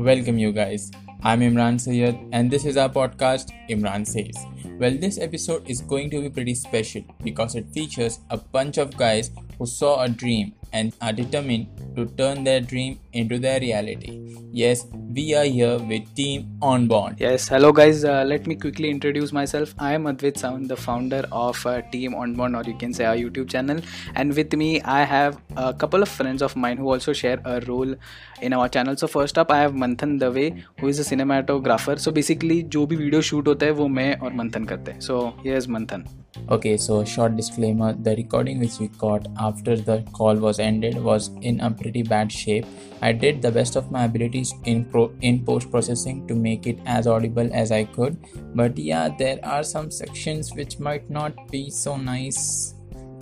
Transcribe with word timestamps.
welcome 0.00 0.38
you 0.38 0.50
guys. 0.50 0.90
I'm 1.22 1.40
Imran 1.40 1.78
Sayed, 1.78 2.18
and 2.32 2.50
this 2.50 2.64
is 2.64 2.78
our 2.78 2.88
podcast, 2.88 3.50
Imran 3.68 4.06
Says. 4.06 4.34
Well, 4.78 4.96
this 4.96 5.18
episode 5.18 5.68
is 5.68 5.82
going 5.82 6.08
to 6.08 6.22
be 6.22 6.30
pretty 6.30 6.54
special 6.54 7.02
because 7.22 7.54
it 7.54 7.66
features 7.74 8.20
a 8.30 8.38
bunch 8.38 8.78
of 8.78 8.96
guys 8.96 9.30
who 9.58 9.66
saw 9.66 10.00
a 10.02 10.08
dream 10.08 10.54
and 10.72 10.94
are 11.02 11.12
determined 11.12 11.66
to 11.96 12.06
turn 12.06 12.44
their 12.44 12.60
dream 12.62 12.98
into 13.12 13.38
their 13.38 13.60
reality. 13.60 14.38
Yes, 14.50 14.86
we 15.09 15.33
are 15.33 15.45
here 15.45 15.77
with 15.77 16.13
Team 16.15 16.57
On 16.61 16.87
Bond. 16.87 17.15
Yes, 17.19 17.47
hello 17.47 17.71
guys. 17.71 18.03
Uh, 18.03 18.23
let 18.25 18.47
me 18.47 18.55
quickly 18.55 18.89
introduce 18.89 19.31
myself. 19.31 19.73
I 19.79 19.93
am 19.93 20.03
Advait 20.03 20.37
Sound, 20.37 20.69
the 20.69 20.75
founder 20.75 21.25
of 21.31 21.65
uh, 21.65 21.81
Team 21.91 22.15
On 22.15 22.33
Bond, 22.35 22.55
or 22.55 22.63
you 22.63 22.75
can 22.75 22.93
say 22.93 23.05
our 23.05 23.15
YouTube 23.15 23.49
channel. 23.49 23.79
And 24.15 24.35
with 24.35 24.53
me, 24.53 24.81
I 24.81 25.03
have 25.03 25.41
a 25.55 25.73
couple 25.73 26.01
of 26.01 26.09
friends 26.09 26.41
of 26.41 26.55
mine 26.55 26.77
who 26.77 26.91
also 26.91 27.13
share 27.13 27.39
a 27.45 27.59
role 27.61 27.95
in 28.41 28.53
our 28.53 28.67
channel. 28.67 28.95
So 28.97 29.07
first 29.07 29.37
up, 29.37 29.51
I 29.51 29.59
have 29.59 29.73
Manthan 29.73 30.19
Dave, 30.19 30.65
who 30.79 30.87
is 30.87 30.99
a 30.99 31.03
cinematographer. 31.03 31.99
So 31.99 32.11
basically, 32.11 32.63
जो 32.63 32.85
भी 32.85 32.95
video 32.95 33.21
shoot 33.21 33.47
होता 33.47 33.65
है 33.65 33.71
वो 33.71 33.87
मैं 33.87 34.15
और 34.19 34.33
मंथन 34.33 34.65
करते 34.65 34.91
हैं. 34.91 34.99
So 34.99 35.33
here's 35.45 35.67
Manthan. 35.67 36.07
Okay, 36.49 36.77
so 36.77 37.03
short 37.03 37.35
disclaimer 37.35 37.93
the 37.93 38.15
recording 38.15 38.59
which 38.59 38.77
we 38.79 38.87
got 38.89 39.25
after 39.39 39.75
the 39.75 40.03
call 40.11 40.35
was 40.35 40.59
ended 40.59 41.01
was 41.01 41.29
in 41.41 41.59
a 41.61 41.71
pretty 41.71 42.03
bad 42.03 42.31
shape. 42.31 42.65
I 43.01 43.13
did 43.13 43.41
the 43.41 43.51
best 43.51 43.75
of 43.75 43.89
my 43.89 44.03
abilities 44.05 44.53
in 44.65 44.85
pro- 44.85 45.11
in 45.21 45.43
post 45.45 45.71
processing 45.71 46.27
to 46.27 46.35
make 46.35 46.67
it 46.67 46.77
as 46.85 47.07
audible 47.07 47.49
as 47.53 47.71
I 47.71 47.85
could, 47.85 48.17
but 48.53 48.77
yeah, 48.77 49.09
there 49.17 49.39
are 49.43 49.63
some 49.63 49.89
sections 49.89 50.53
which 50.53 50.77
might 50.77 51.09
not 51.09 51.33
be 51.51 51.69
so 51.69 51.95
nice 51.97 52.75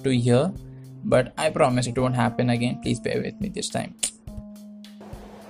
to 0.03 0.09
hear. 0.09 0.51
But 1.05 1.33
I 1.37 1.49
promise 1.49 1.87
it 1.87 1.97
won't 1.97 2.15
happen 2.15 2.49
again. 2.49 2.81
Please 2.81 2.99
bear 2.99 3.21
with 3.21 3.39
me 3.39 3.49
this 3.49 3.69
time. 3.69 3.95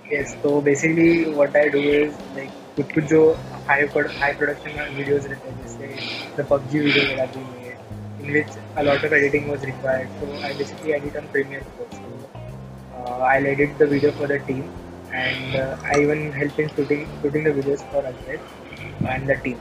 Yes, 0.10 0.36
so 0.44 0.62
basically 0.62 1.32
what 1.32 1.56
I 1.56 1.70
do 1.70 1.80
is 1.80 2.14
like 2.36 2.52
कुछ 2.76 2.94
कुछ 2.94 3.04
जो 3.10 3.22
high, 3.69 3.87
high 4.21 4.35
production 4.35 4.73
videos, 4.97 5.29
let's 5.29 5.73
say 5.75 5.89
the 6.37 6.43
PUBG 6.43 6.71
video 6.71 7.17
that 7.17 7.37
we 7.37 7.43
made, 7.43 7.77
in 8.21 8.33
which 8.33 8.49
a 8.77 8.83
lot 8.83 9.05
of 9.05 9.13
editing 9.13 9.49
was 9.49 9.63
required. 9.63 10.09
So 10.21 10.33
I 10.49 10.53
basically 10.55 10.95
edit 10.95 11.17
on 11.17 11.29
Premiere 11.29 11.65
Pro. 11.77 11.87
So 11.91 12.31
uh, 12.97 13.19
I'll 13.31 13.47
edit 13.47 13.79
the 13.79 13.87
video 13.87 14.13
for 14.13 14.27
the 14.27 14.39
team, 14.51 14.71
and 15.13 15.57
uh, 15.57 15.77
I 15.85 16.01
even 16.01 16.33
help 16.33 16.59
in 16.59 16.71
shooting 16.75 17.07
shooting 17.23 17.45
the 17.45 17.51
videos 17.51 17.85
for 17.91 18.03
Ajit 18.03 18.41
and 19.07 19.29
the 19.29 19.37
team. 19.37 19.61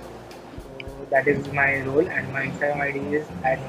So 0.80 1.08
that 1.10 1.28
is 1.28 1.52
my 1.52 1.82
role, 1.82 2.08
and 2.08 2.32
my 2.32 2.48
Instagram 2.48 2.82
ID 2.88 3.16
is 3.16 3.28
at 3.44 3.60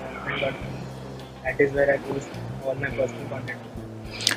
That 1.42 1.61
is 1.61 1.72
where 1.72 1.92
I 1.92 1.98
post 1.98 2.28
all 2.64 2.75
my 2.75 2.91
personal 2.91 3.28
content. 3.28 3.61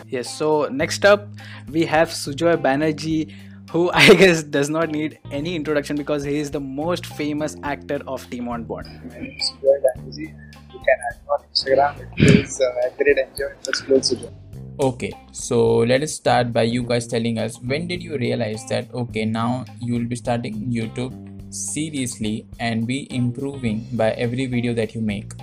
Yes. 0.09 0.33
So 0.33 0.67
next 0.71 1.05
up, 1.05 1.27
we 1.69 1.85
have 1.85 2.09
Sujoy 2.09 2.55
Banerjee 2.67 3.33
who 3.71 3.89
I 4.03 4.13
guess 4.15 4.43
does 4.43 4.69
not 4.69 4.89
need 4.89 5.19
any 5.31 5.55
introduction 5.55 5.95
because 5.95 6.23
he 6.23 6.37
is 6.37 6.51
the 6.51 6.59
most 6.59 7.05
famous 7.05 7.55
actor 7.63 7.99
of 8.07 8.29
Team 8.29 8.47
on 8.49 8.63
Board. 8.65 8.85
You 8.85 10.79
can 10.87 10.97
add 11.07 11.17
me 11.21 11.29
on 11.29 11.39
Instagram. 11.53 12.07
It 12.17 12.35
is 12.35 12.61
uh, 12.61 12.89
great 12.97 13.17
enjoy. 13.17 13.51
Let's 13.65 13.81
go, 13.81 13.95
Sujoy. 13.95 14.33
Okay, 14.79 15.11
so 15.31 15.77
let 15.77 16.01
us 16.01 16.13
start 16.13 16.51
by 16.53 16.63
you 16.63 16.83
guys 16.83 17.05
telling 17.07 17.37
us 17.37 17.59
when 17.61 17.87
did 17.87 18.01
you 18.01 18.17
realize 18.17 18.65
that 18.67 18.91
okay, 18.93 19.25
now 19.25 19.65
you 19.79 19.93
will 19.93 20.05
be 20.05 20.15
starting 20.15 20.55
YouTube 20.71 21.13
seriously 21.53 22.47
and 22.59 22.87
be 22.87 23.07
improving 23.15 23.85
by 23.93 24.11
every 24.11 24.47
video 24.47 24.73
that 24.73 24.95
you 24.95 25.01
make? 25.01 25.33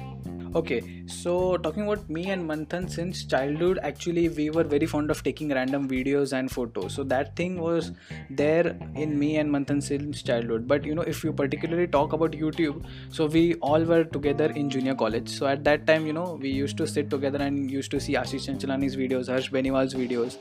Okay, 0.54 0.97
so 1.08 1.56
talking 1.56 1.84
about 1.84 2.08
me 2.10 2.30
and 2.30 2.48
Manthan 2.48 2.90
since 2.90 3.24
childhood, 3.24 3.78
actually 3.82 4.28
we 4.28 4.50
were 4.50 4.62
very 4.62 4.84
fond 4.84 5.10
of 5.10 5.22
taking 5.22 5.48
random 5.48 5.88
videos 5.88 6.34
and 6.38 6.50
photos. 6.50 6.94
So 6.94 7.02
that 7.04 7.34
thing 7.34 7.58
was 7.60 7.92
there 8.28 8.76
in 8.94 9.18
me 9.18 9.38
and 9.38 9.50
Manthan 9.50 9.82
since 9.82 10.22
childhood. 10.22 10.68
But 10.68 10.84
you 10.84 10.94
know, 10.94 11.02
if 11.02 11.24
you 11.24 11.32
particularly 11.32 11.86
talk 11.86 12.12
about 12.12 12.32
YouTube, 12.32 12.84
so 13.08 13.24
we 13.24 13.54
all 13.54 13.82
were 13.84 14.04
together 14.04 14.52
in 14.52 14.68
junior 14.68 14.94
college. 14.94 15.30
So 15.30 15.46
at 15.46 15.64
that 15.64 15.86
time, 15.86 16.06
you 16.06 16.12
know, 16.12 16.38
we 16.40 16.50
used 16.50 16.76
to 16.76 16.86
sit 16.86 17.08
together 17.08 17.38
and 17.38 17.70
used 17.70 17.90
to 17.92 18.00
see 18.00 18.12
Ashish 18.12 18.46
Chanchalani's 18.46 18.94
videos, 18.94 19.28
Harsh 19.28 19.50
Beniwal's 19.50 19.94
videos, 19.94 20.36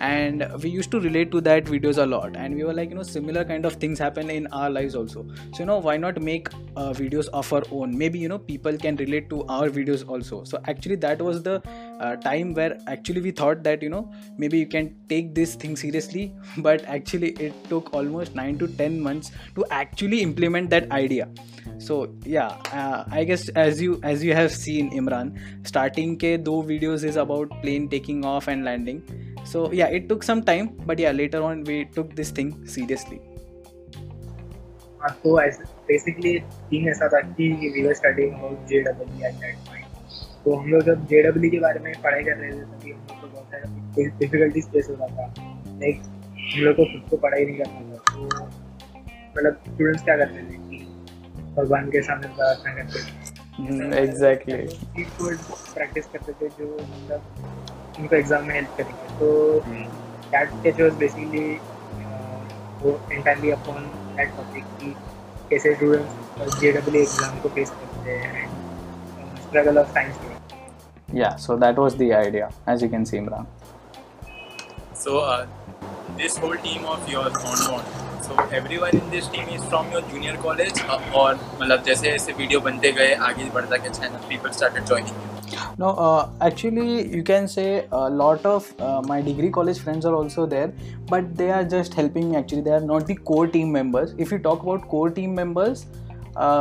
and 0.00 0.46
we 0.62 0.68
used 0.68 0.90
to 0.90 1.00
relate 1.00 1.30
to 1.32 1.40
that 1.40 1.64
videos 1.64 1.96
a 1.96 2.04
lot. 2.04 2.36
And 2.36 2.54
we 2.54 2.64
were 2.64 2.74
like, 2.74 2.90
you 2.90 2.96
know, 2.96 3.02
similar 3.02 3.42
kind 3.42 3.64
of 3.64 3.74
things 3.74 3.98
happen 3.98 4.28
in 4.28 4.46
our 4.48 4.68
lives 4.68 4.94
also. 4.94 5.26
So 5.54 5.60
you 5.60 5.66
know, 5.66 5.78
why 5.78 5.96
not 5.96 6.20
make 6.20 6.48
uh, 6.76 6.92
videos 6.92 7.28
of 7.28 7.50
our 7.54 7.62
own? 7.70 7.96
Maybe 7.96 8.18
you 8.18 8.28
know, 8.28 8.38
people 8.38 8.76
can 8.76 8.96
relate 8.96 9.30
to 9.30 9.44
our 9.46 9.68
videos 9.70 10.09
also 10.09 10.43
so 10.43 10.59
actually 10.65 10.95
that 10.95 11.21
was 11.21 11.41
the 11.43 11.61
uh, 11.99 12.15
time 12.17 12.53
where 12.53 12.77
actually 12.87 13.21
we 13.21 13.31
thought 13.31 13.63
that 13.63 13.81
you 13.81 13.89
know 13.89 14.11
maybe 14.37 14.57
you 14.57 14.65
can 14.65 14.95
take 15.09 15.33
this 15.33 15.55
thing 15.55 15.75
seriously 15.75 16.33
but 16.57 16.83
actually 16.85 17.29
it 17.47 17.53
took 17.69 17.93
almost 17.93 18.35
9 18.35 18.57
to 18.59 18.67
10 18.67 18.99
months 18.99 19.31
to 19.55 19.65
actually 19.69 20.21
implement 20.21 20.69
that 20.69 20.91
idea 20.91 21.27
so 21.77 22.13
yeah 22.23 22.57
uh, 22.73 23.03
i 23.11 23.23
guess 23.23 23.49
as 23.49 23.81
you 23.81 23.99
as 24.03 24.23
you 24.23 24.33
have 24.33 24.51
seen 24.51 24.89
imran 24.91 25.35
starting 25.63 26.17
ke 26.17 26.33
do 26.49 26.63
videos 26.63 27.03
is 27.03 27.15
about 27.15 27.49
plane 27.61 27.87
taking 27.89 28.25
off 28.25 28.47
and 28.47 28.63
landing 28.63 29.01
so 29.43 29.71
yeah 29.71 29.87
it 29.87 30.09
took 30.09 30.23
some 30.23 30.43
time 30.43 30.75
but 30.85 30.99
yeah 30.99 31.11
later 31.11 31.43
on 31.43 31.63
we 31.63 31.85
took 31.85 32.15
this 32.15 32.31
thing 32.31 32.53
seriously 32.65 33.21
हाँ 35.05 35.13
तो 35.23 35.35
basically 35.87 36.39
thing 36.71 36.87
ऐसा 36.89 37.07
था 37.07 37.19
कि 37.21 37.49
we 37.73 37.81
were 37.87 37.93
studying 37.93 38.33
about 38.33 38.65
J 38.67 38.79
W 38.83 39.27
eight 39.27 39.33
that 39.41 39.55
point 39.67 39.78
तो 40.44 40.54
हम 40.54 40.66
लोग 40.70 40.82
जब 40.82 41.06
J 41.06 41.22
W 41.22 41.50
के 41.50 41.58
बारे 41.60 41.80
में 41.80 41.92
पढ़ाई 42.02 42.22
कर 42.24 42.36
रहे 42.36 42.50
थे 42.50 42.64
तभी 42.64 42.90
हम 42.92 43.00
लोग 43.08 43.20
को 43.20 43.26
बहुत 43.26 43.46
सारा 43.46 43.64
डिफिकल्टीज 44.18 44.66
फेस 44.72 44.86
हो 44.90 44.94
रहा 45.00 45.08
था। 45.08 45.24
लाइक 45.80 45.96
हम 46.52 46.60
लोग 46.64 46.76
को 46.76 46.84
खुद 46.92 47.02
को 47.10 47.16
पढ़ाई 47.24 47.44
नहीं 47.44 47.56
करना 47.58 47.80
था। 47.90 47.96
तो 48.12 48.18
मतलब 49.36 49.60
स्टूडेंट्स 49.66 50.02
क्या 50.04 50.16
करते 50.16 50.42
थे 50.42 50.56
कि 50.68 50.78
भगवान 51.56 51.90
के 51.90 52.02
सामने 52.02 52.28
प्रार्थना 52.36 52.74
करते 52.74 52.98
थे। 53.00 53.28
एग्जैक्टली 53.98 55.04
प्रैक्टिस 55.74 56.06
करते 56.06 56.32
थे 56.32 56.48
जो 56.58 56.66
मतलब 56.74 57.20
उनको 58.00 58.16
एग्ज़ाम 58.16 58.46
में 58.46 58.54
हेल्प 58.54 58.76
करेंगे। 58.76 59.18
तो 59.18 59.28
दैट 60.32 60.48
स्केच 60.50 60.80
वाज 60.80 60.92
बेसिकली 60.98 61.44
वो 62.82 62.98
एंटायरली 63.12 63.50
अपॉन 63.50 63.82
दैट 64.16 64.28
टॉपिक 64.36 64.64
की 64.80 64.94
कैसे 65.50 65.74
स्टूडेंट्स 65.74 66.60
जे 66.60 66.72
डब्ल्यू 66.72 67.02
एग्ज़ाम 67.02 67.38
को 67.40 67.48
फेस 67.56 67.70
करते 67.70 68.10
हैं। 68.26 68.48
And 69.49 69.49
struggle 69.49 69.79
of 69.79 69.93
science 69.93 70.23
yeah 71.17 71.35
so 71.41 71.55
that 71.63 71.77
was 71.81 71.95
the 71.97 72.05
idea 72.19 72.45
as 72.71 72.81
you 72.83 72.87
can 72.93 73.03
see 73.09 73.17
imran 73.17 73.45
So 75.05 75.19
uh, 75.19 75.45
this 76.17 76.35
whole 76.37 76.55
team 76.65 76.85
of 76.85 77.07
yours 77.07 77.35
on 77.49 77.59
on. 77.73 77.83
So 78.27 78.35
everyone 78.59 78.95
in 78.99 79.09
this 79.11 79.27
team 79.33 79.49
is 79.55 79.65
from 79.65 79.91
your 79.91 80.01
junior 80.11 80.35
college 80.45 80.79
uh, 80.93 80.99
और 81.15 81.35
मतलब 81.35 81.83
जैसे 81.87 82.11
जैसे 82.11 82.33
video 82.37 82.59
बनते 82.67 82.91
गए 82.99 83.13
आगे 83.27 83.49
बढ़ता 83.57 83.77
गया 83.77 83.91
channel 83.97 84.23
people 84.29 84.55
started 84.59 84.87
joining 84.91 85.19
you. 85.19 85.65
no 85.81 85.89
uh, 86.05 86.21
actually 86.47 86.95
you 87.15 87.21
can 87.27 87.47
say 87.55 87.67
a 87.91 88.09
lot 88.21 88.47
of 88.53 88.71
uh, 88.79 89.01
my 89.11 89.19
degree 89.27 89.51
college 89.59 89.83
friends 89.83 90.07
are 90.11 90.15
also 90.21 90.45
there 90.55 90.71
but 91.13 91.29
they 91.41 91.51
are 91.59 91.63
just 91.75 91.99
helping 92.01 92.31
me 92.31 92.39
actually 92.41 92.65
they 92.69 92.75
are 92.79 92.87
not 92.87 93.05
the 93.11 93.17
core 93.31 93.45
team 93.57 93.71
members 93.77 94.15
if 94.25 94.33
you 94.35 94.39
talk 94.47 94.65
about 94.69 94.87
core 94.95 95.11
team 95.19 95.35
members 95.41 95.85
uh, 95.85 96.08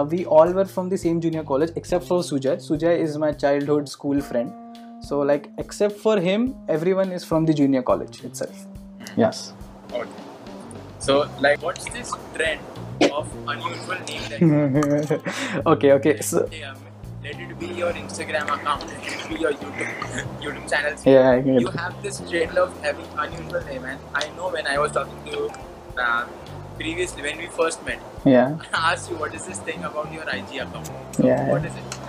we 0.09 0.25
all 0.25 0.51
were 0.51 0.65
from 0.65 0.89
the 0.89 0.97
same 0.97 1.21
junior 1.21 1.43
college 1.43 1.71
except 1.75 2.05
for 2.05 2.19
sujoy. 2.21 2.57
Sujoy 2.57 2.97
is 2.97 3.17
my 3.17 3.31
childhood 3.31 3.87
school 3.89 4.21
friend. 4.21 4.53
So 5.01 5.19
like 5.19 5.49
except 5.57 5.97
for 5.97 6.19
him 6.19 6.55
everyone 6.67 7.11
is 7.11 7.23
from 7.23 7.45
the 7.45 7.53
junior 7.53 7.81
college 7.81 8.23
itself. 8.23 8.65
Yes. 9.15 9.53
Okay. 9.93 10.09
So 10.99 11.29
like 11.39 11.61
what's 11.61 11.85
this 11.89 12.11
trend 12.35 12.59
of 13.11 13.27
unusual 13.47 13.99
name 14.07 14.21
that 14.29 15.21
okay 15.65 15.93
okay. 15.93 16.19
So 16.21 16.47
Hey, 16.51 16.63
um, 16.63 16.77
let 17.23 17.39
it 17.39 17.59
be 17.59 17.67
your 17.67 17.93
Instagram 17.93 18.53
account, 18.53 18.85
let 18.87 19.07
it 19.07 19.29
be 19.29 19.35
your 19.35 19.53
YouTube 19.53 19.89
YouTube 20.41 20.69
channel. 20.69 20.93
yeah 21.05 21.31
I 21.31 21.41
get 21.41 21.61
You 21.61 21.67
have 21.69 21.95
this 22.03 22.19
trend 22.29 22.57
of 22.57 22.75
having 22.83 23.07
unusual 23.17 23.63
name, 23.63 23.85
and 23.85 23.99
I 24.13 24.29
know 24.35 24.49
when 24.49 24.67
I 24.67 24.77
was 24.77 24.91
talking 24.91 25.23
to 25.25 25.31
you 25.31 25.51
uh, 25.97 26.25
previously 26.81 27.23
when 27.23 27.37
we 27.37 27.47
first 27.59 27.85
met, 27.85 27.99
yeah 28.25 28.57
I 28.73 28.93
asked 28.93 29.09
you 29.11 29.17
what 29.17 29.33
is 29.33 29.45
this 29.45 29.59
thing 29.69 29.83
about 29.83 30.13
your 30.13 30.23
IG 30.37 30.61
account. 30.65 30.87
So 31.17 31.27
Yeah. 31.27 31.47
what 31.51 31.65
is 31.65 31.75
it? 31.75 31.99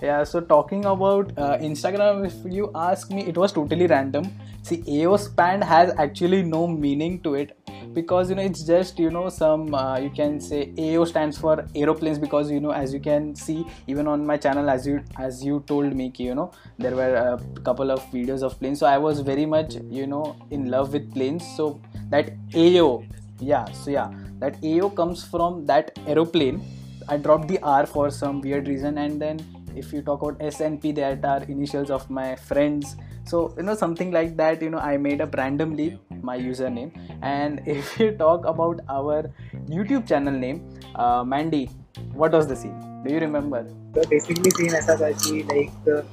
Yeah, 0.00 0.22
so 0.22 0.40
talking 0.40 0.84
about 0.84 1.32
uh, 1.36 1.56
Instagram, 1.68 2.24
if 2.26 2.34
you 2.56 2.70
ask 2.74 3.10
me, 3.10 3.24
it 3.26 3.36
was 3.36 3.52
totally 3.52 3.88
random. 3.88 4.30
See, 4.62 4.82
AO 4.96 5.16
span 5.16 5.60
has 5.60 5.92
actually 5.98 6.42
no 6.42 6.68
meaning 6.68 7.20
to 7.22 7.34
it 7.34 7.56
because 7.94 8.30
you 8.30 8.36
know 8.36 8.42
it's 8.42 8.62
just 8.64 8.98
you 8.98 9.10
know 9.10 9.28
some 9.28 9.74
uh, 9.74 9.98
you 9.98 10.10
can 10.10 10.40
say 10.40 10.72
AO 10.78 11.04
stands 11.04 11.38
for 11.38 11.64
aeroplanes 11.74 12.18
because 12.18 12.50
you 12.50 12.60
know 12.60 12.70
as 12.70 12.92
you 12.92 13.00
can 13.00 13.34
see 13.34 13.66
even 13.86 14.06
on 14.06 14.26
my 14.26 14.36
channel 14.36 14.70
as 14.70 14.86
you 14.86 15.02
as 15.18 15.42
you 15.44 15.64
told 15.66 15.96
me 16.00 16.12
you 16.18 16.34
know 16.34 16.50
there 16.78 16.94
were 16.94 17.14
a 17.14 17.60
couple 17.68 17.90
of 17.90 18.04
videos 18.16 18.42
of 18.42 18.58
planes 18.60 18.78
so 18.80 18.86
I 18.86 18.98
was 18.98 19.20
very 19.20 19.46
much 19.46 19.76
you 19.90 20.06
know 20.06 20.36
in 20.50 20.70
love 20.70 20.92
with 20.92 21.12
planes 21.14 21.48
so 21.56 21.80
that 22.10 22.30
AO 22.54 23.04
yeah 23.40 23.64
so 23.72 23.90
yeah 23.90 24.10
that 24.40 24.56
ao 24.64 24.88
comes 24.88 25.24
from 25.24 25.64
that 25.66 25.98
aeroplane. 26.06 26.62
I 27.10 27.16
dropped 27.16 27.48
the 27.48 27.58
r 27.62 27.86
for 27.86 28.10
some 28.10 28.40
weird 28.42 28.68
reason 28.68 28.98
and 28.98 29.20
then 29.20 29.40
if 29.74 29.92
you 29.92 30.02
talk 30.02 30.22
about 30.22 30.38
SNP, 30.40 30.94
that 30.96 31.24
are 31.24 31.42
initials 31.44 31.90
of 31.90 32.08
my 32.10 32.34
friends. 32.36 32.96
So 33.24 33.54
you 33.56 33.62
know 33.62 33.74
something 33.74 34.10
like 34.10 34.36
that 34.36 34.62
you 34.62 34.70
know 34.70 34.78
i 34.78 34.96
made 34.96 35.20
up 35.20 35.34
randomly 35.34 35.98
my 36.22 36.38
username. 36.38 36.92
And 37.22 37.62
if 37.66 37.98
you 37.98 38.12
talk 38.12 38.44
about 38.44 38.80
our 38.88 39.30
youtube 39.68 40.06
channel 40.06 40.32
name 40.32 40.62
uh, 40.94 41.24
mandy 41.24 41.70
what 42.14 42.32
was 42.32 42.46
the 42.46 42.56
scene? 42.56 42.78
Do 43.04 43.12
you 43.12 43.20
remember? 43.20 43.66
So 43.94 44.02
basically 44.08 44.50
scene 44.50 44.74
as 44.74 44.86
tha 44.86 45.12
ki 45.24 45.42
like 45.44 45.70
the 45.84 46.04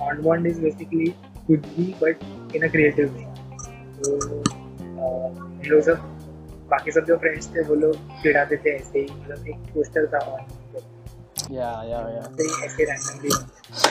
on 0.00 0.22
one 0.22 0.46
is 0.46 0.60
basically 0.60 1.14
could 1.46 1.66
be 1.76 1.94
but 2.00 2.16
in 2.54 2.64
a 2.64 2.68
creative 2.68 3.14
way. 3.14 3.26
So 4.02 4.42
uh, 4.98 5.30
it 5.62 5.72
was 5.72 5.88
a 5.88 6.00
बाकी 6.70 6.92
सब 6.92 7.04
जो 7.08 7.16
friends 7.24 7.48
थे 7.54 7.62
वो 7.68 7.74
लोग 7.74 7.94
चिढ़ाते 8.22 8.56
थे 8.64 8.74
ऐसे 8.76 8.98
ही 8.98 9.06
मतलब 9.20 9.48
एक 9.48 9.72
पोस्टर 9.74 10.06
था 10.14 10.26
ऑन 10.32 10.46
Yeah, 11.50 11.82
yeah, 11.88 12.06
yeah. 12.12 12.24
ऐसे 12.28 12.46
ही 12.46 12.64
ऐसे 12.64 12.84
randomly 12.84 13.30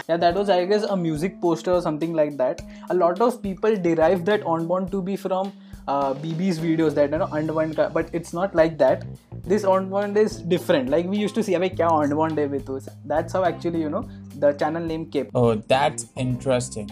Yeah, 0.09 0.17
that 0.21 0.37
was, 0.39 0.49
I 0.53 0.65
guess, 0.65 0.83
a 0.93 0.97
music 0.97 1.39
poster 1.41 1.71
or 1.71 1.81
something 1.85 2.13
like 2.19 2.35
that. 2.37 2.61
A 2.89 2.95
lot 2.99 3.21
of 3.25 3.41
people 3.41 3.75
derive 3.87 4.25
that 4.29 4.45
on 4.53 4.67
bond 4.71 4.91
to 4.93 5.01
be 5.09 5.15
from 5.23 5.51
uh, 5.87 6.13
BB's 6.13 6.59
videos 6.59 6.95
that 6.95 7.11
you 7.11 7.19
know 7.23 7.27
unwind, 7.39 7.79
but 7.97 8.09
it's 8.19 8.33
not 8.33 8.55
like 8.61 8.77
that. 8.79 9.05
This 9.53 9.63
on 9.73 9.89
bond 9.89 10.17
is 10.17 10.37
different. 10.55 10.89
Like 10.95 11.05
we 11.13 11.17
used 11.23 11.35
to 11.35 11.43
see, 11.49 11.57
"Abhi, 11.59 11.69
kya 11.81 11.91
on 11.97 12.15
bond 12.21 12.41
hai 12.43 12.47
with 12.55 12.71
us?" 12.77 12.89
That's 13.13 13.37
how 13.39 13.43
actually 13.51 13.83
you 13.85 13.91
know 13.97 14.03
the 14.45 14.53
channel 14.63 14.89
name 14.93 15.05
came. 15.17 15.29
Oh, 15.43 15.45
that's 15.75 16.07
interesting. 16.25 16.91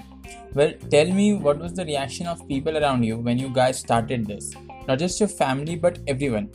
Well, 0.53 0.71
tell 0.95 1.11
me 1.21 1.27
what 1.47 1.59
was 1.67 1.73
the 1.81 1.85
reaction 1.85 2.27
of 2.35 2.47
people 2.53 2.77
around 2.83 3.03
you 3.11 3.17
when 3.29 3.43
you 3.45 3.49
guys 3.61 3.83
started 3.87 4.25
this? 4.33 4.53
Not 4.87 4.99
just 4.99 5.19
your 5.19 5.29
family, 5.29 5.75
but 5.75 5.99
everyone. 6.07 6.51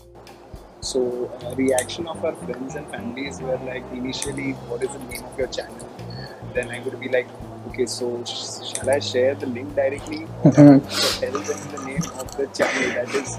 So, 0.80 1.30
uh, 1.44 1.54
reaction 1.56 2.06
of 2.06 2.24
our 2.24 2.34
friends 2.34 2.74
and 2.74 2.88
families 2.90 3.40
were 3.40 3.58
like 3.58 3.84
initially, 3.92 4.52
what 4.70 4.82
is 4.82 4.90
the 4.92 4.98
name 5.00 5.24
of 5.24 5.38
your 5.38 5.48
channel? 5.48 5.88
Then 6.54 6.70
I 6.70 6.80
would 6.80 6.98
be 7.00 7.08
like, 7.08 7.28
okay, 7.68 7.86
so 7.86 8.24
sh- 8.24 8.72
shall 8.72 8.88
I 8.90 8.98
share 8.98 9.34
the 9.34 9.46
link 9.46 9.74
directly 9.74 10.24
or 10.44 10.52
tell 10.52 11.32
them 11.32 11.60
the 11.74 11.82
name 11.86 12.02
of 12.18 12.36
the 12.36 12.46
channel 12.48 12.94
that 12.94 13.14
is 13.14 13.38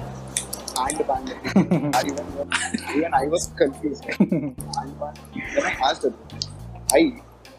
and 0.78 1.08
band. 1.08 1.36
I 1.96 2.02
even, 2.06 2.50
even 2.96 3.14
I 3.14 3.26
was 3.28 3.48
confused. 3.58 4.06
And 4.20 4.56
band. 5.00 5.20
Then 5.56 5.66
I 5.66 5.72
asked 5.90 6.06
him, 6.06 6.16
"Hi, 6.92 7.00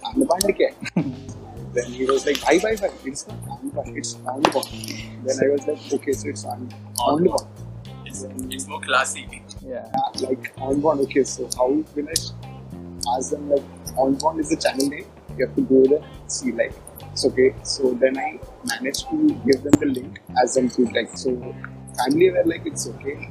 and 0.05 0.29
band 0.29 0.56
kya? 0.61 0.70
Then 1.75 1.84
he 1.90 2.05
was 2.05 2.26
like, 2.26 2.40
"Bye, 2.44 2.58
bye, 2.58 2.76
bye. 2.76 2.93
It's 3.05 3.26
not 3.26 3.61
and 3.61 3.75
band. 3.75 3.96
It's 3.99 4.14
and 4.14 4.43
band." 4.52 5.01
Then 5.24 5.38
I 5.44 5.52
was 5.52 5.66
like, 5.66 5.92
"Okay, 6.00 6.12
so 6.12 6.28
it's 6.28 6.44
and 6.44 6.74
and 7.06 7.24
band." 7.24 7.40
It's, 8.04 8.24
it's 8.50 8.66
more 8.66 8.80
classy. 8.80 9.42
Yeah. 9.64 9.90
Like 10.20 10.52
on 10.58 11.00
okay 11.00 11.24
so 11.24 11.48
how 11.56 11.69
will 11.69 12.08
i 12.08 13.16
ask 13.16 13.30
them 13.30 13.48
like 13.48 13.62
on 13.96 14.40
is 14.40 14.48
the 14.50 14.56
channel 14.56 14.88
name 14.88 15.06
you 15.36 15.46
have 15.46 15.54
to 15.56 15.62
go 15.62 15.84
there 15.86 16.02
see 16.26 16.52
like 16.52 16.72
it's 17.10 17.24
okay 17.26 17.54
so 17.62 17.92
then 17.94 18.19
i 18.19 18.38
managed 18.64 19.08
to 19.10 19.28
give 19.46 19.62
them 19.62 19.72
the 19.80 19.86
link 19.86 20.20
as 20.42 20.54
them 20.54 20.69
to 20.69 20.84
like 20.96 21.16
so 21.16 21.30
family 21.96 22.30
were 22.30 22.44
like 22.44 22.66
it's 22.66 22.88
okay 22.88 23.30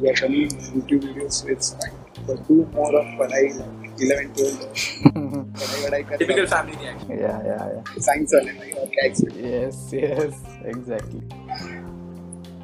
We 0.00 0.10
are 0.10 0.14
coming 0.14 0.48
youtube 0.76 1.02
videos 1.06 1.32
so 1.32 1.48
it's 1.48 1.74
fine 1.74 1.96
but 2.26 2.46
do 2.48 2.68
more 2.74 2.94
of 3.00 3.18
what 3.18 3.32
i 3.32 3.42
like 3.58 3.83
11 3.98 4.32
12 4.34 5.82
what 5.82 5.94
i 5.94 6.02
Typical 6.16 6.46
family 6.46 6.76
reaction. 6.76 7.10
Yeah, 7.10 7.40
yeah, 7.44 7.68
yeah. 7.74 8.00
science 8.00 8.34
वाले 8.34 8.52
में 8.52 8.72
और 8.72 8.86
क्या 8.94 9.08
expect 9.08 9.36
Yes, 9.44 9.76
yes, 9.94 10.34
exactly. 10.64 11.20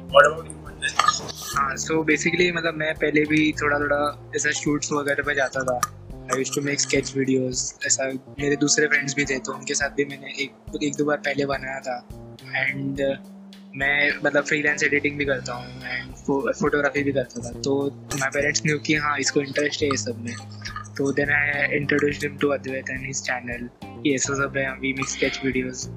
What 0.09 0.27
about 0.27 0.45
you, 0.45 0.57
Mandan? 0.65 1.31
हाँ 1.51 1.75
so 1.77 2.03
basically 2.03 2.51
मतलब 2.51 2.75
मैं 2.77 2.93
पहले 2.95 3.23
भी 3.25 3.51
थोड़ा 3.61 3.79
थोड़ा 3.79 3.97
ऐसा 4.35 4.51
शूट्स 4.59 4.91
वगैरह 4.91 5.23
पे 5.23 5.35
जाता 5.35 5.63
था 5.63 5.75
I 6.23 6.37
used 6.37 6.53
to 6.55 6.61
make 6.61 6.79
sketch 6.79 7.15
videos 7.15 7.63
ऐसा 7.87 8.07
मेरे 8.39 8.55
दूसरे 8.61 8.87
फ्रेंड्स 8.87 9.15
भी 9.15 9.25
थे 9.25 9.37
तो 9.39 9.53
उनके 9.53 9.73
साथ 9.75 9.89
भी 9.97 10.05
मैंने 10.05 10.31
एक 10.43 10.83
एक 10.83 10.95
दो 10.97 11.05
बार 11.05 11.17
पहले 11.25 11.45
बनाया 11.45 11.79
था 11.87 11.97
एंड 12.55 13.01
मैं 13.75 13.97
मतलब 14.23 14.43
फ्रीलांस 14.45 14.83
एडिटिंग 14.83 15.17
भी 15.17 15.25
करता 15.25 15.53
हूँ 15.53 15.83
एंड 15.83 16.13
फोटोग्राफी 16.23 17.03
भी 17.03 17.11
करता 17.11 17.41
था 17.43 17.59
तो 17.61 17.75
माई 18.15 18.29
पेरेंट्स 18.33 18.65
ने 18.65 18.77
कि 18.87 18.95
हाँ 19.05 19.17
इसको 19.19 19.41
इंटरेस्ट 19.41 19.83
है 19.83 19.89
ये 19.89 19.97
सब 19.97 20.23
में 20.25 20.33
तो 21.01 21.11
then 21.17 21.29
I 21.31 21.77
introduce 21.77 22.23
him 22.23 22.37
to 22.41 22.47
Advait 22.55 22.89
and 22.89 23.05
his 23.05 23.21
channel 23.27 23.69
ये 24.07 24.13
ऐसा 24.15 24.33
सब 24.43 24.57
है 24.57 24.65
वी 24.79 24.93
मेक 24.93 25.09
स्केच 25.09 25.39
वीडियोस 25.45 25.89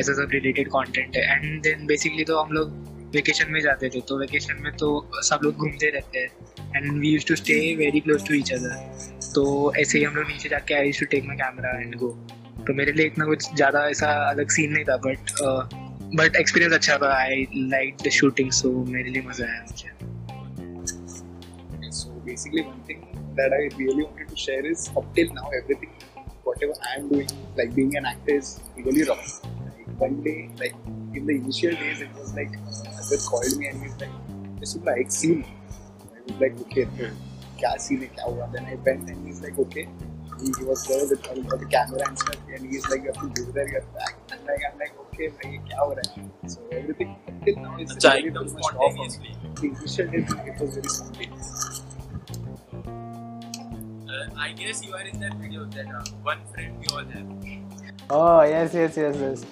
ऐसा 0.00 0.12
कंटेंट 0.24 1.16
है. 1.16 1.22
एंड 1.32 1.62
देन 1.62 1.86
बेसिकली 1.86 2.24
तो 2.24 2.38
हम 2.40 2.52
लोग 2.52 2.66
वेकेशन 3.14 3.50
में 3.52 3.60
जाते 3.60 3.88
थे 3.94 4.00
तो 4.08 4.18
वेकेशन 4.18 4.62
में 4.62 4.72
तो 4.82 4.88
सब 5.28 5.40
लोग 5.44 5.56
घूमते 5.56 5.88
रहते 5.96 6.18
हैं. 6.18 6.28
And 6.76 7.00
we 7.00 7.08
used 7.08 7.26
to 7.28 7.34
stay 7.36 7.56
very 7.76 8.00
close 8.00 8.26
to 8.28 8.34
each 8.34 8.52
other 8.52 8.76
तो 9.34 9.42
ऐसे 9.80 9.98
ही 9.98 10.04
हम 10.04 10.14
लोग 10.16 10.28
नीचे 10.28 10.48
जाके 10.48 10.74
I 10.74 10.92
to 11.00 11.06
take 11.10 11.24
my 11.26 11.36
camera 11.36 11.78
and 11.80 11.94
go 12.02 12.10
तो 12.66 12.74
मेरे 12.74 12.92
लिए 12.92 13.06
इतना 13.06 13.24
कुछ 13.26 13.54
ज़्यादा 13.54 13.86
ऐसा 13.88 14.12
अलग 14.30 14.50
सीन 14.56 14.72
नहीं 14.72 14.84
था 14.84 14.96
बट 15.06 15.32
बट 16.16 16.36
एक्सपीरियंस 16.36 16.74
अच्छा 16.74 16.96
था. 17.02 17.12
I 17.16 17.46
like 17.56 17.96
the 18.04 18.10
shooting 18.20 18.50
so 18.62 18.72
मेरे 18.88 19.10
लिए 19.10 19.22
मज़ा 19.28 19.46
आया 19.46 19.64
मुझे. 19.70 19.90
So 21.94 22.10
basically, 22.26 22.62
one 22.66 22.78
thing 22.88 23.00
that 23.35 23.53
I 23.53 23.69
really 23.77 24.03
wanted 24.03 24.29
to 24.29 24.35
share 24.35 24.65
is 24.65 24.89
up 24.97 25.13
till 25.15 25.33
now, 25.33 25.49
everything, 25.61 25.91
whatever 26.43 26.73
I 26.89 26.95
am 26.99 27.09
doing, 27.09 27.29
like 27.55 27.75
being 27.75 27.95
an 27.95 28.05
actor, 28.05 28.35
is 28.35 28.59
really 28.75 29.03
raw. 29.03 29.15
Like 29.15 29.99
one 29.99 30.21
day, 30.23 30.49
like 30.59 30.75
in 31.13 31.25
the 31.25 31.35
initial 31.35 31.71
days, 31.71 32.01
it 32.01 32.09
was 32.15 32.33
like 32.35 32.51
Ajit 32.51 33.25
called 33.29 33.57
me 33.57 33.67
and 33.67 33.83
he's 33.83 33.97
like, 33.99 34.59
"This 34.59 34.75
is 34.75 34.83
like 34.83 35.11
scene." 35.11 35.45
I 35.45 36.21
was 36.27 36.41
like, 36.41 36.59
"Okay, 36.65 36.85
so 36.97 37.09
क्या 37.59 37.73
scene 37.83 38.01
है 38.01 38.07
क्या 38.15 38.25
हुआ?" 38.25 38.51
Then 38.53 38.65
I 38.65 38.75
went 38.87 39.09
and 39.09 39.27
he's 39.27 39.41
like, 39.41 39.57
"Okay." 39.65 39.87
He, 40.39 40.51
he 40.57 40.65
was 40.65 40.81
there 40.87 41.05
with 41.09 41.27
all 41.29 41.57
the 41.61 41.65
camera 41.65 42.01
and 42.07 42.19
stuff, 42.19 42.35
and 42.55 42.65
he's 42.73 42.87
like, 42.89 43.01
"You 43.05 43.13
have 43.13 43.21
to 43.21 43.29
go 43.37 43.51
there, 43.53 43.67
you 43.69 43.79
have 43.79 43.87
to 43.93 44.03
act." 44.07 44.33
And 44.35 44.51
like 44.51 44.67
I'm 44.69 44.77
like, 44.83 44.93
"Okay, 45.05 45.29
भाई 45.37 45.57
क्या 45.69 45.79
हो 45.81 45.93
रहा 45.99 46.13
है?" 46.17 46.27
So 46.55 46.67
everything 46.79 47.15
up 47.31 47.43
till 47.47 47.57
now 47.63 47.73
is 47.85 47.95
अच्छा 47.95 48.13
really 48.13 48.29
एकदम 48.29 48.43
pretty 48.43 48.53
much 48.53 48.73
raw 48.75 48.89
for 48.89 49.07
me. 49.07 49.09
spontaneously. 49.09 49.53
The 49.61 49.67
initial 49.67 50.15
days, 50.15 50.37
it 50.53 50.65
was 50.65 50.75
very 50.79 50.95
spontaneous. 50.97 51.80
I 54.36 54.52
guess 54.52 54.84
you 54.84 54.94
are 54.94 55.02
in 55.02 55.20
that 55.20 55.34
video 55.36 55.64
that 55.66 55.86
uh, 55.88 56.04
one 56.22 56.38
friend 56.52 56.78
we 56.78 56.86
all 56.94 57.04
have. 57.04 57.26
Oh, 58.10 58.42
yes, 58.42 58.74
yes, 58.74 58.96
yes, 58.96 59.16
yes. 59.20 59.44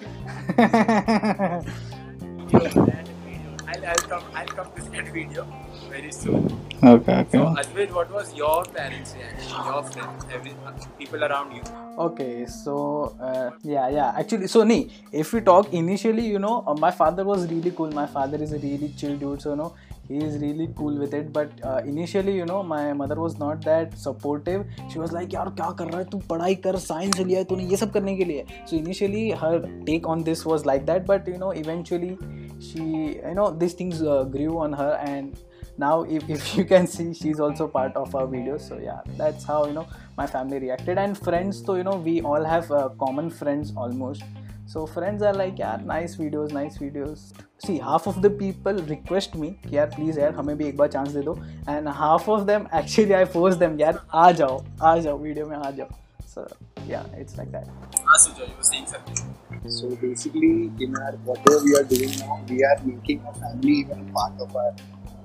That 2.51 3.07
video. 3.25 3.55
I'll, 3.67 3.85
I'll 3.85 3.95
come. 4.11 4.23
I'll 4.35 4.47
come 4.47 4.71
to 4.75 4.81
that 4.91 5.07
video 5.13 5.47
very 5.89 6.11
soon. 6.11 6.51
okay, 6.83 7.19
okay. 7.21 7.37
So, 7.37 7.45
Advait, 7.61 7.91
what 7.91 8.11
was 8.11 8.33
your 8.35 8.63
parents' 8.65 9.15
reaction? 9.15 9.65
Your 9.65 9.83
friends, 9.83 10.25
every 10.33 10.51
uh, 10.65 10.71
people 10.99 11.23
around 11.23 11.55
you. 11.55 11.61
Okay, 11.97 12.45
so 12.45 13.15
uh, 13.21 13.51
yeah, 13.63 13.87
yeah. 13.89 14.13
Actually, 14.17 14.47
so 14.47 14.63
nee, 14.63 14.89
if 15.11 15.31
we 15.33 15.41
talk 15.41 15.73
initially, 15.73 16.27
you 16.27 16.39
know, 16.39 16.63
uh, 16.67 16.73
my 16.73 16.91
father 16.91 17.23
was 17.23 17.49
really 17.49 17.71
cool. 17.71 17.91
My 17.91 18.07
father 18.07 18.41
is 18.41 18.51
a 18.51 18.59
really 18.59 18.93
chill 18.97 19.15
dude, 19.17 19.41
so 19.41 19.51
you 19.51 19.55
know, 19.55 19.73
he 20.10 20.18
is 20.18 20.38
really 20.38 20.68
cool 20.76 20.96
with 20.96 21.14
it. 21.14 21.32
But 21.32 21.50
uh, 21.62 21.80
initially, 21.84 22.34
you 22.36 22.44
know, 22.46 22.62
my 22.62 22.92
mother 22.92 23.16
was 23.16 23.38
not 23.38 23.62
that 23.62 23.98
supportive. 23.98 24.66
She 24.92 24.98
was 24.98 25.12
like, 25.12 25.30
यार 25.34 25.50
क्या 25.60 25.70
कर 25.78 25.90
रहा 25.90 25.98
है 25.98 26.04
तू 26.10 26.18
पढ़ाई 26.30 26.54
कर 26.66 26.76
science 26.86 27.18
लिया 27.18 27.38
है 27.38 27.44
तूने 27.44 27.64
ये 27.70 27.76
सब 27.76 27.92
करने 27.92 28.16
के 28.16 28.24
लिए. 28.24 28.44
So 28.66 28.76
initially, 28.76 29.30
her 29.42 29.54
take 29.90 30.08
on 30.14 30.24
this 30.30 30.46
was 30.52 30.66
like 30.66 30.86
that, 30.86 31.06
but 31.10 31.28
you 31.28 31.38
know, 31.38 31.50
eventually, 31.64 32.16
she, 32.60 32.84
you 32.84 33.34
know, 33.34 33.50
these 33.50 33.74
things 33.74 34.02
uh, 34.02 34.24
grew 34.24 34.58
on 34.58 34.72
her 34.72 34.92
and 35.04 35.36
now 35.78 36.02
if, 36.02 36.28
if 36.28 36.56
you 36.56 36.64
can 36.64 36.86
see 36.86 37.12
she's 37.12 37.38
also 37.38 37.68
part 37.68 37.94
of 37.96 38.14
our 38.14 38.26
videos 38.26 38.66
so 38.66 38.78
yeah 38.78 39.00
that's 39.18 39.44
how 39.44 39.66
you 39.66 39.72
know 39.72 39.86
my 40.16 40.26
family 40.26 40.58
reacted 40.58 40.96
and 40.96 41.18
friends 41.18 41.62
so 41.64 41.74
you 41.74 41.84
know 41.84 41.96
we 41.96 42.22
all 42.22 42.42
have 42.42 42.70
uh, 42.70 42.88
common 42.98 43.28
friends 43.28 43.72
almost 43.76 44.22
so 44.70 44.84
friends 44.94 45.22
are 45.22 45.34
like 45.34 45.58
yeah 45.58 45.76
nice 45.90 46.16
videos 46.22 46.52
nice 46.52 46.78
videos 46.78 47.26
see 47.66 47.78
half 47.78 48.06
of 48.12 48.20
the 48.22 48.30
people 48.30 48.80
request 48.94 49.36
me 49.42 49.50
कि 49.66 49.76
यार 49.76 49.90
please 49.96 50.18
यार 50.18 50.34
हमें 50.40 50.56
भी 50.58 50.66
एक 50.68 50.76
बार 50.76 50.88
chance 50.96 51.14
दे 51.14 51.22
दो 51.28 51.34
and 51.74 51.88
half 52.00 52.28
of 52.36 52.46
them 52.52 52.66
actually 52.80 53.14
I 53.20 53.24
force 53.36 53.60
them 53.64 53.80
यार 53.80 54.00
आ 54.14 54.30
जाओ 54.40 54.64
आ 54.82 54.96
जाओ 55.06 55.18
video 55.22 55.48
में 55.50 55.56
आ 55.56 55.70
जाओ 55.80 55.88
so 56.34 56.46
yeah 56.88 57.20
it's 57.22 57.38
like 57.38 57.52
that 57.52 57.86
Ah, 58.08 58.16
Sujoy, 58.24 58.48
you 58.48 58.56
were 58.56 58.62
saying 58.66 58.86
something. 58.86 59.70
So 59.76 59.88
basically, 60.02 60.70
in 60.84 60.94
our 60.96 61.12
whatever 61.28 61.56
we 61.64 61.72
are 61.78 61.82
doing 61.92 62.12
now, 62.18 62.36
we 62.50 62.58
are 62.68 62.76
making 62.84 63.24
our 63.26 63.34
family 63.34 63.72
even 63.80 64.02
a 64.02 64.12
part 64.18 64.44
of 64.44 64.54
our 64.54 64.74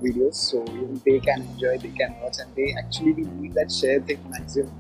videos. 0.01 0.40
So 0.46 0.63
even 0.70 1.00
they 1.06 1.20
can 1.20 1.44
enjoy, 1.44 1.78
they 1.84 1.92
can 2.00 2.16
watch, 2.24 2.40
and 2.40 2.56
they 2.56 2.74
actually 2.84 3.13
we 3.20 3.25
need 3.42 3.54
that 3.60 3.72
share 3.72 4.00
thing 4.01 4.24
maximum. 4.32 4.72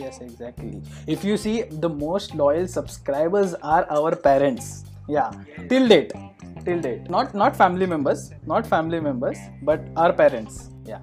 Yes, 0.00 0.20
exactly. 0.20 0.80
If 1.06 1.24
you 1.24 1.36
see, 1.36 1.62
the 1.62 1.88
most 1.88 2.34
loyal 2.34 2.66
subscribers 2.66 3.54
are 3.62 3.86
our 3.90 4.16
parents. 4.16 4.84
Yeah, 5.08 5.32
till 5.68 5.88
date, 5.88 6.12
till 6.64 6.80
date. 6.80 7.10
Not 7.10 7.34
not 7.34 7.56
family 7.56 7.86
members, 7.86 8.30
not 8.46 8.66
family 8.66 9.00
members, 9.00 9.38
but 9.62 9.80
our 9.96 10.12
parents. 10.12 10.70
Yeah. 10.86 11.00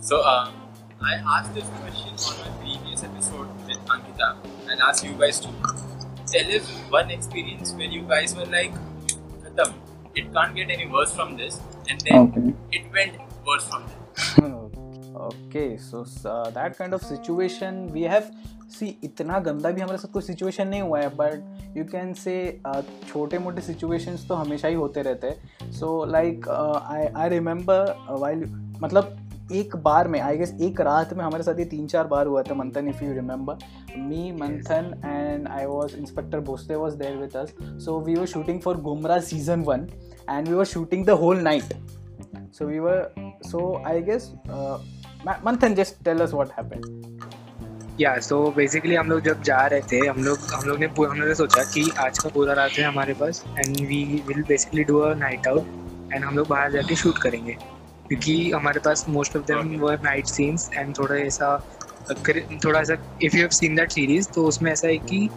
So, 0.00 0.20
uh, 0.20 0.50
I 1.02 1.14
asked 1.36 1.54
this 1.54 1.68
question 1.80 2.14
on 2.28 2.38
my 2.40 2.50
previous 2.62 3.04
episode 3.04 3.48
with 3.66 3.78
Ankita 3.86 4.36
and 4.70 4.80
asked 4.80 5.04
you 5.04 5.12
guys 5.12 5.40
to 5.40 5.48
tell 6.26 6.52
us 6.56 6.68
one 6.90 7.10
experience 7.10 7.72
where 7.72 7.86
you 7.86 8.02
guys 8.02 8.34
were 8.34 8.46
like, 8.46 8.72
Khatam, 9.44 9.74
it 10.14 10.32
can't 10.32 10.54
get 10.54 10.70
any 10.70 10.86
worse 10.86 11.14
from 11.14 11.36
this, 11.36 11.60
and 11.88 12.00
then 12.00 12.56
it 12.72 12.90
went 12.92 13.20
worse 13.46 13.68
from 13.68 13.84
there. 13.86 14.60
okay 15.16 15.68
so 15.80 16.04
that 16.50 16.76
kind 16.76 16.94
of 16.94 17.04
situation 17.04 17.88
we 17.92 18.02
have 18.02 18.30
see 18.70 18.86
इतना 19.04 19.38
गंदा 19.38 19.70
भी 19.70 19.80
हमारे 19.80 19.98
साथ 19.98 20.12
कोई 20.12 20.22
situation 20.22 20.68
नहीं 20.68 20.80
हुआ 20.82 21.00
है 21.00 21.08
but 21.16 21.76
you 21.76 21.84
can 21.84 22.12
say 22.12 22.34
छोटे 23.08 23.38
मोटे 23.38 23.62
सिचुएशंस 23.62 24.26
तो 24.28 24.34
हमेशा 24.34 24.68
ही 24.68 24.74
होते 24.74 25.02
रहते 25.02 25.26
हैं। 25.26 25.70
So 25.72 26.04
like 26.04 26.48
I 26.48 27.06
I 27.06 27.28
remember 27.28 27.94
while 28.10 28.44
मतलब 28.82 29.16
एक 29.52 29.76
बार 29.76 30.08
में 30.08 30.20
आई 30.20 30.36
गेस 30.36 30.54
एक 30.60 30.80
रात 30.80 31.12
में 31.14 31.24
हमारे 31.24 31.42
साथ 31.42 31.58
ये 31.58 31.64
तीन 31.64 31.86
चार 31.86 32.06
बार 32.06 32.26
हुआ 32.26 32.42
था, 32.42 32.54
मंथन 32.54 32.88
if 32.88 33.04
you 33.04 33.12
remember 33.12 33.58
me 33.98 34.32
Manthan 34.32 35.02
and 35.04 35.48
I 35.48 35.66
was 35.66 35.96
inspector 35.96 36.40
Bhosale 36.40 36.76
was 36.76 36.96
there 36.96 37.16
with 37.16 37.36
us 37.36 37.54
so 37.84 38.00
we 38.00 38.14
were 38.14 38.26
shooting 38.26 38.60
for 38.60 38.80
Gumrah 38.80 39.18
season 39.20 39.60
one 39.60 39.86
and 40.30 40.48
we 40.48 40.54
were 40.54 40.64
shooting 40.64 41.06
the 41.06 41.10
whole 41.10 41.40
night 41.40 41.74
so 42.54 42.66
we 42.66 42.78
were 42.78 43.12
so 43.46 43.60
I 43.86 44.02
guess 44.02 44.24
uh, 45.26 45.36
manthan 45.44 45.74
just 45.76 46.04
tell 46.04 46.22
us 46.26 46.32
what 46.32 46.50
happened. 46.50 46.86
या 48.00 48.18
so 48.18 48.50
basically 48.50 48.94
हम 48.94 49.08
लोग 49.08 49.20
जब 49.20 49.42
जा 49.42 49.66
रहे 49.66 49.80
थे 49.80 50.06
हम 50.06 50.24
लोग 50.24 50.38
हम 50.54 50.68
लोग 50.68 50.78
ने 50.78 50.86
हम 50.86 51.18
लोग 51.18 51.28
ने 51.28 51.34
सोचा 51.34 51.62
कि 51.64 51.90
आज 51.98 52.18
का 52.18 52.28
पूरा 52.28 52.52
रात 52.52 52.70
है 52.70 52.84
हमारे 52.84 53.14
पास 53.14 53.44
and 53.58 53.76
we 53.76 54.22
will 54.26 54.42
basically 54.42 54.84
do 54.84 54.98
a 54.98 55.14
night 55.14 55.46
out 55.46 55.66
and 56.14 56.24
हम 56.24 56.36
लोग 56.36 56.48
बाहर 56.48 56.72
जाके 56.72 56.96
शूट 56.96 57.18
करेंगे। 57.18 57.52
क्योंकि 58.08 58.50
हमारे 58.50 58.80
पास 58.80 59.08
most 59.08 59.36
of 59.36 59.44
them 59.44 59.80
were 59.80 60.00
night 60.02 60.26
scenes 60.26 60.70
and 60.74 60.98
थोड़ा 60.98 61.16
ऐसा 61.16 61.64
थोड़ा 62.64 62.80
ऐसा 62.80 62.96
if 63.22 63.36
you 63.36 63.40
have 63.40 63.48
seen 63.48 63.76
that 63.76 63.92
series 63.92 64.28
तो 64.28 64.46
उसमें 64.46 64.72
ऐसा 64.72 64.88
है 64.88 64.98
कि 64.98 65.28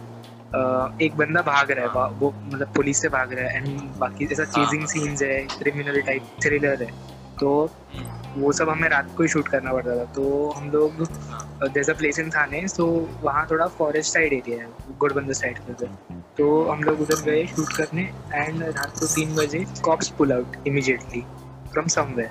अ, 0.54 0.88
एक 1.02 1.16
बंदा 1.16 1.42
भाग 1.42 1.70
रहा 1.70 1.84
है 1.84 2.10
वो 2.10 2.34
मतलब 2.44 2.72
पुलिस 2.76 3.02
से 3.02 3.08
भाग 3.08 3.32
रहा 3.32 3.48
है 3.48 3.56
एंड 3.56 3.80
बाकी 3.98 4.28
ऐसा 4.32 4.44
चेजिंग 4.44 4.86
सीन्स 4.86 5.22
है 5.22 5.40
क्रिमिनल 5.42 6.00
टाइप 6.00 6.22
थ्रिलर 6.42 6.82
है। 6.82 7.19
तो 7.40 7.50
वो 8.36 8.52
सब 8.52 8.68
हमें 8.68 8.88
रात 8.88 9.08
को 9.16 9.22
ही 9.22 9.28
शूट 9.28 9.48
करना 9.48 9.72
पड़ता 9.72 9.96
था। 9.96 10.04
तो 10.14 10.50
हम 10.56 10.70
लोग 10.70 11.72
जैसा 11.74 11.92
प्लेस 11.92 12.18
इन 12.18 12.30
थाने 12.30 12.66
सो 12.68 12.86
वहाँ 13.22 13.46
थोड़ा 13.50 13.66
फॉरेस्ट 13.78 14.12
साइड 14.12 14.32
एरिया 14.32 14.58
है 14.58 14.96
गोडबंदर 15.00 15.32
साइड 15.34 15.58
के 15.58 15.72
उधर। 15.72 16.20
तो 16.38 16.46
हम 16.64 16.82
लोग 16.84 17.00
उधर 17.00 17.22
गए 17.24 17.44
शूट 17.46 17.72
करने 17.76 18.02
एंड 18.34 18.62
रात 18.62 18.98
को 19.00 19.06
तीन 19.14 19.34
बजे 19.36 19.64
cops 19.84 20.08
pull 20.18 20.32
out 20.32 20.56
immediately 20.66 21.24
from 21.72 21.86
somewhere 21.96 22.30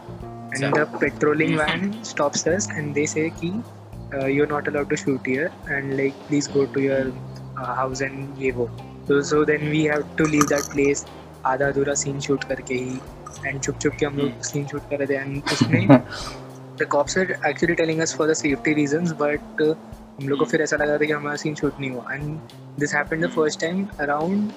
and 0.56 0.76
the 0.76 0.88
patrolling 1.02 1.58
van 1.60 1.92
stops 2.06 2.48
us 2.48 2.70
and 2.72 2.94
they 2.94 3.06
say 3.08 3.30
कि 3.42 3.48
you 3.48 4.44
are 4.44 4.52
not 4.52 4.68
allowed 4.68 4.90
to 4.90 4.96
shoot 4.96 5.28
here 5.28 5.52
and 5.70 5.94
like 5.94 6.14
please 6.28 6.52
go 6.54 6.66
to 6.74 6.80
your 6.82 7.14
house 7.58 8.02
and 8.02 8.42
ये 8.42 8.52
वो। 8.52 8.70
तो 9.08 9.22
so 9.30 9.44
then 9.46 9.70
we 9.70 9.84
have 9.86 10.04
to 10.18 10.26
leave 10.28 10.44
that 10.50 10.74
place 10.74 11.06
आधा 11.46 11.68
अधूरा 11.68 11.94
scene 11.96 12.20
shoot 12.20 12.44
करके 12.44 12.74
ही। 12.76 13.00
And 13.46 13.62
छुप 13.64 13.80
छुप 13.80 13.94
के 14.00 14.06
हम 14.06 14.18
लोग 14.18 14.42
सीन 14.42 14.68
शूट 14.68 14.90
कर 14.90 14.98
रहे 14.98 15.08
थे 15.08 15.22
एंड 15.22 15.44
उसमें 15.44 15.88
the 16.80 16.86
cops 16.86 17.18
are 17.18 17.38
actually 17.44 17.76
telling 17.76 18.02
us 18.02 18.14
for 18.14 18.28
the 18.28 18.36
safety 18.36 18.74
reasons 18.74 19.14
but 19.14 19.62
uh, 19.62 19.76
हम 20.22 20.28
लोग 20.30 20.40
को 20.40 20.46
फिर 20.46 20.62
ऐसा 20.62 20.78
लगा 20.78 20.94
था 20.94 21.06
कि 21.06 21.12
हमारा 21.12 21.36
सीन 21.36 21.56
शूट 21.56 21.80
नहीं 21.80 21.92
हुआ. 21.92 22.14
And 22.14 22.40
this 22.80 22.96
happened 22.96 23.26
the 23.26 23.30
first 23.30 23.62
time 23.62 23.88
around 24.00 24.52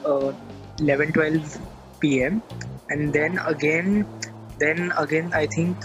11 0.82 1.12
12 1.16 1.38
pm 2.04 2.40
and 2.92 3.12
then 3.12 3.36
again 3.36 4.02
then 4.58 4.88
again 4.88 5.32
I 5.34 5.46
think 5.46 5.76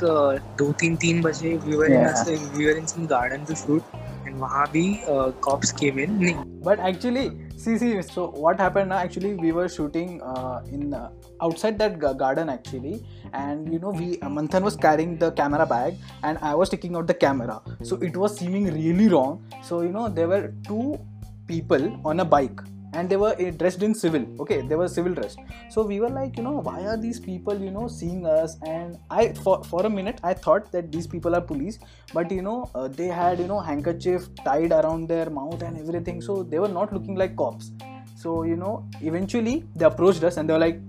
दो 0.59 0.71
तीन 0.71 0.95
तीन 0.95 1.21
बजे 1.21 1.57
we 1.57 1.75
were. 1.75 1.91
In 1.91 2.49
we 2.57 2.65
were 2.65 2.77
in 2.77 2.85
some 2.85 3.05
garden 3.07 3.45
to 3.45 3.55
shoot 3.55 3.81
and 4.27 4.35
वहाँ 4.35 4.65
भी 4.73 4.99
कॉप्स 5.41 5.71
केम 5.71 5.99
इन 5.99 6.13
नहीं 6.23 6.35
but 6.67 6.79
actually 6.89 7.46
see 7.63 7.77
see 7.81 8.01
so 8.01 8.23
what 8.43 8.59
happened 8.59 8.89
now 8.89 8.97
actually 9.05 9.33
we 9.33 9.51
were 9.51 9.67
shooting 9.67 10.21
uh, 10.21 10.61
in 10.71 10.93
uh, 10.93 11.09
outside 11.41 11.77
that 11.79 11.99
ga- 11.99 12.13
garden 12.13 12.49
actually. 12.49 13.03
And 13.33 13.73
you 13.73 13.79
know 13.79 13.89
we 13.89 14.19
uh, 14.21 14.29
manthan 14.29 14.63
was 14.63 14.75
carrying 14.75 15.17
the 15.17 15.31
camera 15.31 15.65
bag 15.65 15.95
and 16.23 16.37
i 16.41 16.53
was 16.55 16.69
taking 16.69 16.95
out 16.95 17.07
the 17.07 17.13
camera. 17.25 17.61
So 17.83 17.97
it 17.97 18.15
was 18.15 18.37
seeming 18.37 18.65
really 18.79 19.09
wrong. 19.09 19.43
So 19.63 19.81
you 19.81 19.89
know 19.89 20.07
there 20.09 20.27
were 20.27 20.53
two 20.67 20.99
people 21.47 21.99
on 22.05 22.19
a 22.19 22.25
bike 22.25 22.61
and 22.94 23.08
they 23.08 23.16
were 23.16 23.34
uh, 23.40 23.50
dressed 23.50 23.82
in 23.82 23.94
civil 23.94 24.24
okay 24.38 24.60
they 24.62 24.74
were 24.74 24.88
civil 24.88 25.14
dressed 25.14 25.38
so 25.70 25.82
we 25.82 25.98
were 26.00 26.10
like 26.10 26.36
you 26.36 26.42
know 26.42 26.58
why 26.68 26.80
are 26.82 26.96
these 26.96 27.18
people 27.18 27.58
you 27.58 27.70
know 27.70 27.88
seeing 27.88 28.26
us 28.26 28.58
and 28.66 28.98
i 29.10 29.32
for, 29.32 29.62
for 29.64 29.86
a 29.86 29.90
minute 29.90 30.20
i 30.22 30.34
thought 30.34 30.70
that 30.72 30.92
these 30.92 31.06
people 31.06 31.34
are 31.34 31.40
police 31.40 31.78
but 32.12 32.30
you 32.30 32.42
know 32.42 32.70
uh, 32.74 32.88
they 32.88 33.06
had 33.06 33.38
you 33.38 33.46
know 33.46 33.60
handkerchief 33.60 34.28
tied 34.44 34.72
around 34.72 35.08
their 35.08 35.30
mouth 35.30 35.62
and 35.62 35.78
everything 35.78 36.20
so 36.20 36.42
they 36.42 36.58
were 36.58 36.68
not 36.68 36.92
looking 36.92 37.14
like 37.14 37.34
cops 37.36 37.70
so 38.14 38.42
you 38.42 38.56
know 38.56 38.84
eventually 39.00 39.64
they 39.74 39.84
approached 39.84 40.22
us 40.22 40.36
and 40.36 40.48
they 40.48 40.52
were 40.52 40.66
like 40.68 40.80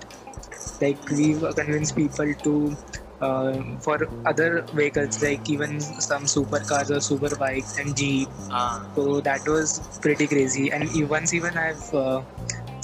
Like 0.81 0.99
we 1.09 1.35
convinced 1.53 1.95
people 1.95 2.33
to 2.43 2.77
uh, 3.21 3.63
for 3.81 3.99
other 4.25 4.63
vehicles, 4.73 5.21
like 5.23 5.49
even 5.49 5.79
some 5.81 6.23
supercars 6.25 6.89
or 6.91 7.01
super 7.01 7.35
bikes 7.35 7.77
and 7.77 7.95
jeep. 7.95 8.29
हाँ 8.49 8.93
So 8.95 9.21
that 9.21 9.41
was 9.47 9.81
pretty 10.01 10.27
crazy. 10.27 10.71
And 10.71 10.89
once 11.09 11.33
even 11.33 11.57
I've 11.57 11.93
uh, 11.93 12.23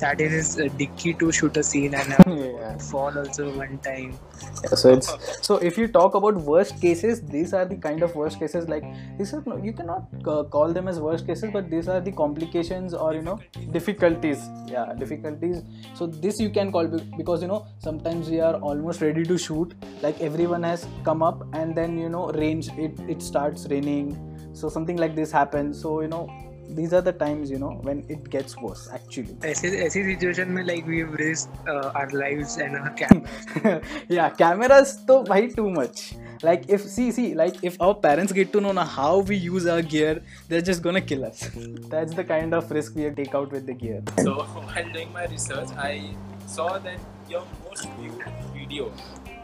sat 0.01 0.21
in 0.25 0.31
his 0.31 0.59
uh, 0.59 0.67
dicky 0.77 1.13
to 1.21 1.31
shoot 1.31 1.57
a 1.57 1.63
scene 1.63 1.93
and 1.93 2.13
I 2.13 2.23
yeah. 2.35 2.77
fall 2.77 3.17
also 3.17 3.49
one 3.57 3.77
time. 3.79 4.17
Yeah, 4.63 4.75
so 4.81 4.93
it's 4.93 5.11
so 5.47 5.57
if 5.57 5.77
you 5.77 5.87
talk 5.87 6.15
about 6.19 6.39
worst 6.51 6.81
cases 6.81 7.21
these 7.33 7.53
are 7.53 7.65
the 7.65 7.77
kind 7.85 8.03
of 8.07 8.15
worst 8.21 8.39
cases 8.39 8.67
like 8.73 8.87
these 9.17 9.33
are 9.33 9.43
you 9.67 9.73
cannot 9.73 10.07
uh, 10.25 10.43
call 10.55 10.73
them 10.79 10.87
as 10.87 10.99
worst 10.99 11.27
cases 11.27 11.51
but 11.57 11.69
these 11.69 11.87
are 11.87 11.99
the 12.07 12.11
complications 12.11 12.93
or 12.93 13.13
you 13.13 13.21
know 13.21 13.37
difficulties. 13.77 14.49
Yeah 14.67 14.93
difficulties. 15.03 15.61
So 15.93 16.07
this 16.07 16.39
you 16.39 16.49
can 16.49 16.71
call 16.71 16.87
because 17.17 17.41
you 17.41 17.47
know 17.47 17.65
sometimes 17.79 18.29
we 18.29 18.39
are 18.39 18.55
almost 18.55 19.01
ready 19.01 19.23
to 19.33 19.37
shoot 19.37 19.75
like 20.01 20.19
everyone 20.21 20.63
has 20.63 20.87
come 21.03 21.21
up 21.31 21.45
and 21.53 21.75
then 21.75 21.97
you 21.97 22.09
know 22.09 22.25
range 22.43 22.69
it 22.87 22.99
it 23.15 23.21
starts 23.31 23.67
raining. 23.75 24.15
So 24.53 24.69
something 24.69 24.97
like 24.97 25.15
this 25.15 25.31
happens. 25.31 25.81
So 25.81 26.01
you 26.01 26.07
know 26.07 26.23
these 26.70 26.92
are 26.92 27.00
the 27.00 27.12
times 27.12 27.50
you 27.50 27.58
know 27.58 27.78
when 27.82 28.04
it 28.08 28.28
gets 28.28 28.56
worse 28.56 28.88
actually 28.92 29.34
ऐसे 29.44 29.68
ऐसी 29.86 30.02
situation 30.04 30.48
में 30.56 30.62
like 30.66 30.86
we've 30.92 31.12
risked 31.20 31.68
uh, 31.68 31.92
our 31.94 32.10
lives 32.10 32.56
and 32.58 32.76
our 32.76 32.90
camera. 33.00 33.80
yeah 34.08 34.30
cameras 34.40 34.94
तो 35.08 35.22
भाई 35.28 35.48
too 35.54 35.68
much 35.70 36.14
like 36.42 36.64
if 36.68 36.86
see 36.94 37.10
see 37.18 37.34
like 37.34 37.62
if 37.62 37.76
our 37.80 37.94
parents 38.06 38.32
get 38.32 38.52
to 38.52 38.60
know 38.60 38.72
now 38.72 38.84
how 38.84 39.18
we 39.18 39.36
use 39.36 39.66
our 39.66 39.82
gear 39.82 40.22
they're 40.48 40.66
just 40.70 40.82
gonna 40.82 41.00
kill 41.00 41.24
us 41.24 41.48
that's 41.94 42.14
the 42.14 42.24
kind 42.24 42.54
of 42.54 42.70
risk 42.70 42.96
we 42.96 43.10
take 43.20 43.34
out 43.34 43.52
with 43.58 43.66
the 43.66 43.74
gear 43.84 44.02
So 44.22 44.34
while 44.42 44.92
doing 44.92 45.12
my 45.12 45.26
research, 45.26 45.68
I 45.76 46.14
saw 46.46 46.78
that 46.78 46.98
your 47.28 47.44
most 47.64 47.88
viewed 47.98 48.24
video 48.54 48.92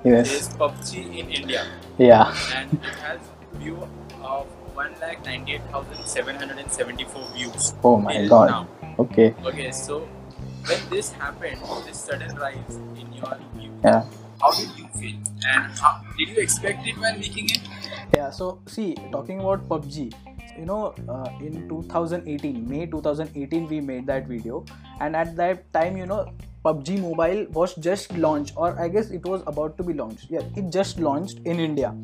is 0.05 0.49
PUBG 0.61 1.07
in 1.21 1.31
India, 1.31 1.65
yeah 1.99 2.35
and 2.57 2.73
it 2.73 3.01
has 3.07 3.21
view 3.55 3.89
of 4.23 4.47
one 4.78 4.94
lakh 5.02 5.26
ninety 5.26 5.54
eight 5.58 5.66
thousand 5.74 6.06
seven 6.06 6.36
hundred 6.36 6.60
and 6.64 6.72
seventy 6.72 7.06
four 7.16 7.26
views. 7.36 7.74
oh 7.84 7.98
till 8.12 8.30
Now. 8.30 8.68
okay 9.00 9.34
Okay, 9.52 9.72
so 9.72 10.00
when 10.70 10.80
this 10.92 11.12
happened, 11.14 11.62
this 11.86 12.00
sudden 12.00 12.36
rise 12.36 12.78
in 13.02 13.12
your 13.14 13.38
view, 13.56 13.72
Yeah. 13.84 14.04
how 14.42 14.52
did 14.52 14.70
you 14.78 14.88
feel? 15.00 15.16
And 15.48 15.72
how, 15.82 15.92
did 16.18 16.30
you 16.30 16.42
expect 16.44 16.86
it 16.88 16.98
while 17.04 17.18
making 17.18 17.50
it? 17.50 17.62
Yeah, 18.16 18.30
so 18.32 18.60
see, 18.68 18.96
talking 19.12 19.40
about 19.40 19.68
PUBG, 19.70 20.14
you 20.60 20.66
know, 20.66 20.94
uh, 21.08 21.30
in 21.40 21.70
2018, 21.70 22.68
May 22.68 22.86
2018, 22.86 23.68
we 23.70 23.80
made 23.80 24.06
that 24.08 24.28
video, 24.28 24.66
and 25.00 25.16
at 25.16 25.36
that 25.38 25.64
time, 25.74 25.96
you 25.98 26.06
know, 26.06 26.22
PUBG 26.66 27.00
Mobile 27.02 27.46
was 27.62 27.76
just 27.76 28.12
launched, 28.18 28.54
or 28.58 28.78
I 28.80 28.90
guess 28.90 29.10
it 29.10 29.26
was 29.26 29.42
about 29.48 29.78
to 29.78 29.84
be 29.84 29.94
launched. 29.94 30.30
Yeah, 30.30 30.42
it 30.56 30.70
just 30.70 31.00
launched 31.00 31.40
in 31.46 31.60
India. 31.60 31.96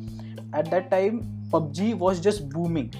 At 0.54 0.70
that 0.70 0.90
time, 0.90 1.22
PUBG 1.54 1.94
was 1.94 2.20
just 2.20 2.48
booming. 2.48 2.92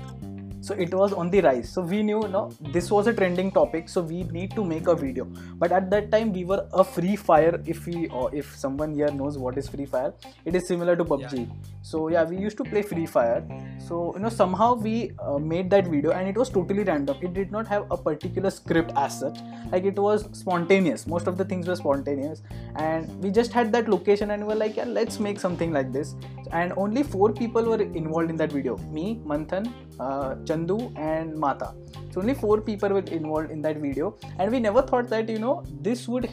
So 0.61 0.75
it 0.75 0.95
was 0.95 1.13
on 1.13 1.31
the 1.31 1.41
rise. 1.43 1.71
So 1.71 1.83
we 1.83 2.03
knew 2.03 2.21
no 2.35 2.43
this 2.77 2.91
was 2.91 3.07
a 3.07 3.13
trending 3.13 3.51
topic. 3.51 3.89
So 3.89 4.01
we 4.01 4.23
need 4.37 4.55
to 4.59 4.65
make 4.65 4.87
a 4.87 4.95
video. 4.95 5.27
But 5.65 5.73
at 5.73 5.91
that 5.91 6.11
time 6.11 6.33
we 6.33 6.45
were 6.45 6.67
a 6.73 6.85
free 6.85 7.17
fire. 7.17 7.61
If 7.67 7.87
we 7.87 8.09
or 8.21 8.35
if 8.35 8.57
someone 8.57 8.95
here 8.95 9.11
knows 9.11 9.37
what 9.37 9.59
is 9.59 9.69
free 9.69 9.85
fire 9.85 10.15
it 10.45 10.55
is 10.55 10.67
similar 10.67 10.97
to 10.97 11.05
pubg 11.05 11.49
so 11.91 12.09
yeah 12.09 12.25
we 12.25 12.37
used 12.43 12.57
to 12.57 12.65
play 12.65 12.83
free 12.91 13.07
fire. 13.15 13.41
So 13.87 14.13
you 14.15 14.21
know 14.21 14.31
somehow 14.31 14.75
we 14.75 15.13
uh, 15.19 15.39
made 15.39 15.71
that 15.71 15.87
video 15.87 16.13
and 16.13 16.29
it 16.29 16.37
was 16.43 16.49
totally 16.49 16.85
random. 16.85 17.19
It 17.21 17.35
did 17.35 17.53
not 17.53 17.67
have 17.69 17.87
a 17.91 17.97
particular 17.97 18.51
script 18.51 18.93
as 18.97 19.19
such. 19.21 19.39
Like 19.71 19.85
it 19.85 19.99
was 19.99 20.29
spontaneous. 20.33 21.07
Most 21.07 21.27
of 21.27 21.37
the 21.37 21.45
things 21.45 21.69
were 21.69 21.77
spontaneous. 21.77 22.43
And 22.77 23.23
we 23.23 23.31
just 23.31 23.53
had 23.53 23.71
that 23.73 23.91
location 23.97 24.31
and 24.31 24.47
we 24.47 24.55
were 24.55 24.61
like 24.65 24.77
yeah 24.77 24.91
let's 25.01 25.21
make 25.21 25.39
something 25.39 25.73
like 25.73 25.93
this. 25.93 26.15
And 26.53 26.73
only 26.77 27.03
four 27.03 27.33
people 27.33 27.63
were 27.75 27.83
involved 27.83 28.31
in 28.31 28.37
that 28.37 28.53
video. 28.53 28.79
Me 28.99 29.21
manthan 29.27 29.71
uh, 30.01 30.37
Chandu 30.47 30.79
and 30.97 31.37
Mata. 31.37 31.75
So 32.13 32.21
only 32.21 32.35
four 32.35 32.61
people 32.61 32.89
were 32.89 33.07
involved 33.21 33.51
in 33.51 33.61
that 33.63 33.79
video, 33.79 34.17
and 34.39 34.53
we 34.53 34.61
never 34.61 34.83
thought 34.83 35.09
that 35.11 35.29
you 35.29 35.39
know 35.39 35.65
this 35.81 36.07
would 36.07 36.29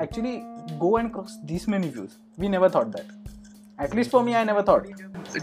actually 0.00 0.44
go 0.78 0.96
and 0.96 1.12
cross 1.12 1.38
this 1.44 1.66
many 1.66 1.88
views. 1.88 2.18
We 2.36 2.48
never 2.48 2.68
thought 2.68 2.92
that. 2.92 3.27
At least 3.78 4.10
for 4.10 4.22
me 4.24 4.32
I 4.34 4.44
never 4.44 4.62
thought 4.68 4.86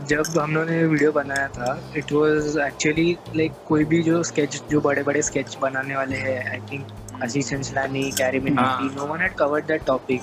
जब 0.08 0.24
हाँ। 0.28 0.44
हम 0.44 0.54
लोगों 0.54 0.70
ने 0.70 0.84
video 0.86 1.12
बनाया 1.12 1.48
था 1.48 1.68
it 1.98 2.12
was 2.12 2.58
actually 2.58 3.18
like 3.36 3.52
कोई 3.68 3.86
भी 3.86 4.02
जो 4.04 4.22
स्केच 4.24 4.62
जो 4.72 4.82
बड़े 4.82 5.04
बड़े 5.04 5.22
स्केच 5.22 5.58
बनाने 5.62 5.96
वाले 5.96 6.16
हैं 6.16 6.38
I 6.52 6.60
think 6.72 7.22
Ashish 7.24 7.50
Chanchlani 7.50 8.04
Carry 8.12 8.40
Minati 8.40 8.96
no 8.96 9.06
one 9.06 9.22
had 9.22 9.36
covered 9.36 9.66
that 9.66 9.86
topic 9.86 10.22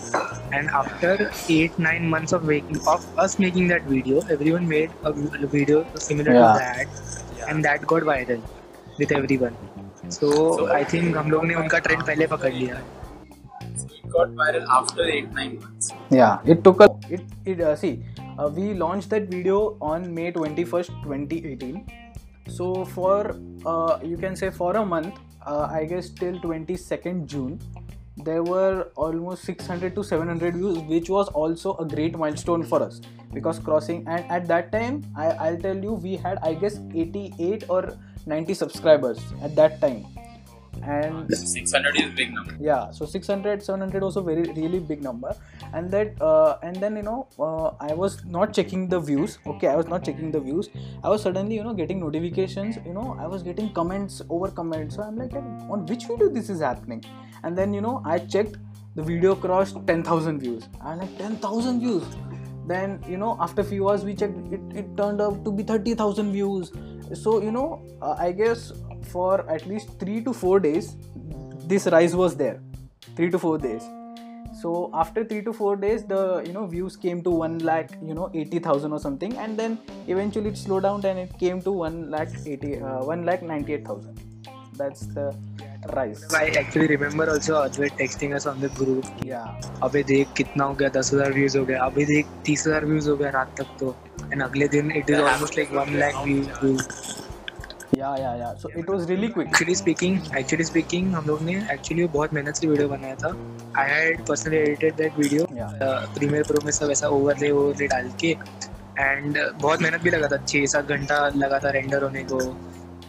and 0.55 0.71
after 0.71 1.25
8 1.51 1.81
9 1.81 2.01
months 2.11 2.35
of 2.35 2.43
making 2.45 2.89
of 2.89 3.21
us 3.21 3.37
making 3.41 3.69
that 3.69 3.89
video 3.89 4.23
everyone 4.31 4.65
made 4.65 4.91
a 5.05 5.11
video 5.53 5.85
similar 5.99 6.33
to 6.33 6.59
that 6.59 7.49
and 7.49 7.63
that 7.63 7.85
got 7.85 8.05
viral 8.05 8.43
with 8.99 9.13
everyone 9.13 10.11
so 10.11 10.67
I 10.75 10.85
think 10.85 11.17
हम 11.17 11.31
लोग 11.31 11.45
ने 11.45 11.55
उनका 11.55 11.79
trend 11.79 12.03
पहले 12.03 12.27
पकड़ 12.27 12.53
लिया। 12.53 12.83
Got 14.13 14.31
viral 14.41 14.67
after 14.79 15.05
eight 15.05 15.31
nine 15.33 15.59
months. 15.61 15.93
Yeah, 16.11 16.39
it 16.45 16.65
took 16.65 16.81
a 16.81 16.89
it 17.11 17.23
it 17.45 17.61
uh, 17.61 17.75
see 17.77 17.93
uh, 18.39 18.49
we 18.49 18.75
launched 18.75 19.11
that 19.11 19.29
video 19.29 19.77
on 19.81 20.13
May 20.15 20.33
21st, 20.33 20.89
2018. 21.05 21.87
So 22.49 22.85
for 22.85 23.37
uh, 23.65 23.99
you 24.03 24.17
can 24.17 24.37
say 24.37 24.51
for 24.51 24.77
a 24.77 24.85
month, 24.85 25.19
uh, 25.47 25.69
I 25.71 25.85
guess 25.85 26.11
till 26.11 26.39
22nd 26.41 27.27
June, 27.27 27.61
there 28.17 28.43
were 28.43 28.91
almost 28.97 29.45
600 29.45 29.95
to 29.95 30.05
700 30.05 30.55
views, 30.55 30.79
which 30.81 31.09
was 31.09 31.29
also 31.29 31.77
a 31.77 31.85
great 31.85 32.17
milestone 32.17 32.63
for 32.63 32.83
us 32.83 33.01
because 33.33 33.59
crossing 33.59 34.07
and 34.07 34.25
at 34.31 34.47
that 34.47 34.71
time 34.73 35.03
I, 35.17 35.29
I'll 35.29 35.57
tell 35.57 35.77
you 35.77 35.93
we 35.93 36.17
had 36.17 36.39
I 36.43 36.55
guess 36.55 36.79
88 36.95 37.65
or 37.69 37.97
90 38.27 38.55
subscribers 38.55 39.19
at 39.43 39.57
that 39.57 39.81
time 39.81 40.05
and 40.83 41.33
600 41.33 41.97
is 41.97 42.11
big 42.15 42.33
number. 42.35 42.57
yeah 42.61 42.91
so 42.91 43.07
600 43.07 43.63
700 43.63 44.03
also 44.03 44.23
very 44.23 44.43
really 44.53 44.81
big 44.81 45.03
number. 45.03 45.35
And 45.73 45.91
that 45.91 46.21
uh, 46.21 46.59
and 46.63 46.77
then 46.77 46.97
you 46.97 47.03
know 47.03 47.29
uh, 47.39 47.71
i 47.81 47.95
was 47.95 48.25
not 48.25 48.53
checking 48.53 48.89
the 48.89 49.01
views 49.01 49.39
okay 49.47 49.69
i 49.69 49.77
was 49.77 49.87
not 49.87 50.05
checking 50.05 50.31
the 50.31 50.41
views. 50.41 50.69
I 51.03 51.09
was 51.09 51.23
suddenly 51.23 51.55
you 51.55 51.65
know 51.65 51.75
getting 51.75 52.01
notifications 52.01 52.77
you 52.85 52.93
know 52.93 53.17
i 53.19 53.27
was 53.27 53.43
getting 53.43 53.73
comments 53.73 54.23
over 54.29 54.51
comments. 54.51 54.97
So 54.97 55.03
i'm 55.03 55.17
like 55.17 55.35
on 55.35 55.87
which 55.87 56.07
video 56.07 56.29
this 56.29 56.51
is 56.51 56.61
happening? 56.61 57.05
And 57.45 57.57
then 57.57 57.73
you 57.73 57.81
know 57.81 58.03
i 58.05 58.19
checked 58.19 58.57
the 58.95 59.03
video 59.03 59.35
crossed 59.35 59.87
10000 59.87 60.39
views. 60.41 60.69
I'm 60.83 60.99
like 60.99 61.17
10000 61.19 61.81
views? 61.81 62.05
Then 62.67 63.03
you 63.09 63.17
know 63.17 63.37
after 63.41 63.63
few 63.65 63.89
hours 63.89 64.05
we 64.05 64.15
checked 64.15 64.53
it, 64.53 64.61
it 64.75 64.97
turned 64.97 65.21
out 65.21 65.45
to 65.45 65.53
be 65.53 65.63
30000 65.63 66.33
views. 66.33 66.73
So 67.15 67.41
you 67.43 67.53
know 67.53 67.83
uh, 68.01 68.15
i 68.19 68.33
guess 68.33 68.73
for 69.07 69.49
at 69.49 69.67
least 69.67 69.99
3 70.01 70.21
to 70.25 70.33
4 70.33 70.61
days 70.61 70.97
this 71.67 71.87
rise 71.87 72.15
was 72.15 72.37
there 72.37 72.61
3 73.17 73.31
to 73.31 73.39
4 73.39 73.59
days 73.59 73.89
so 74.61 74.91
after 74.95 75.25
3 75.25 75.43
to 75.43 75.53
4 75.53 75.77
days 75.85 76.05
the 76.05 76.23
you 76.47 76.53
know 76.57 76.67
views 76.67 76.97
came 76.97 77.23
to 77.23 77.31
1 77.31 77.59
lakh 77.71 77.95
you 78.11 78.15
know 78.15 78.29
80000 78.35 78.93
or 78.93 79.01
something 79.07 79.37
and 79.39 79.59
then 79.59 79.79
eventually 80.07 80.51
it 80.51 80.59
slowed 80.59 80.85
down 80.89 81.05
and 81.05 81.19
it 81.19 81.33
came 81.39 81.63
to 81.63 81.73
1 81.73 82.11
lakh 82.11 82.37
80 82.47 82.81
uh, 82.81 83.05
1 83.05 83.25
lakh 83.31 83.43
98000 83.43 84.23
that's 84.77 85.07
the 85.17 85.27
rise 85.95 86.23
I 86.35 86.47
actually 86.61 86.87
remember 86.87 87.29
also 87.31 87.55
Advait 87.63 87.97
texting 88.03 88.35
us 88.35 88.47
on 88.47 88.61
the 88.61 88.71
group 88.81 89.05
yeah 89.25 89.47
अबे 89.83 90.03
देख 90.13 90.33
कितना 90.37 90.65
हो 90.65 90.75
गया 90.75 90.89
दस 90.97 91.13
हज़ार 91.15 91.33
views 91.33 91.59
हो 91.59 91.65
गया 91.65 91.83
अभी 91.85 92.05
देख 92.07 92.27
तीस 92.47 92.67
हज़ार 92.67 92.85
व्यूज़ 92.87 93.09
हो 93.11 93.17
गया 93.17 93.31
रात 93.39 93.55
तक 93.59 93.77
तो 93.81 93.95
एंड 94.33 94.43
अगले 94.43 94.69
दिन 94.77 94.91
it 94.97 95.11
is 95.11 95.21
almost 95.21 95.59
like 95.59 95.73
one 95.73 95.95
lakh 95.99 96.25
views 96.25 97.32
yeah 97.97 98.17
yeah 98.17 98.37
yeah. 98.37 98.55
So 98.57 98.69
it 98.81 98.89
was 98.89 99.07
really 99.09 99.29
quick. 99.33 99.49
Actually 99.49 99.75
speaking 99.75 100.37
actually 100.39 100.65
speaking 100.65 101.15
हम 101.15 101.25
लोग 101.27 101.43
ने 101.43 101.55
एक्चुअली 101.73 102.07
बहुत 102.15 102.33
मेहनत 102.35 102.57
से 102.57 102.67
वीडियो 102.67 102.89
बनाया 102.89 103.15
था। 103.23 103.29
I 103.81 103.91
had 103.91 104.25
personally 104.27 104.57
edited 104.57 104.95
that 104.97 105.19
video 105.19 105.47
premiere 106.15 106.43
pro 106.47 106.65
में 106.65 106.73
सब 106.73 106.91
ऐसा 106.91 107.09
ओवरले 107.17 107.51
ओवरले 107.51 107.87
डाल 107.95 108.11
के 108.21 108.31
एंड 108.99 109.39
बहुत 109.61 109.83
मेहनत 109.83 110.03
भी 110.03 110.11
लगा 110.11 110.29
था। 110.33 110.37
छः 110.45 110.67
सात 110.75 110.89
घंटा 110.89 111.27
लगा 111.37 111.59
था 111.65 111.71
रेंडर 111.79 112.03
होने 112.03 112.23
को। 112.33 112.41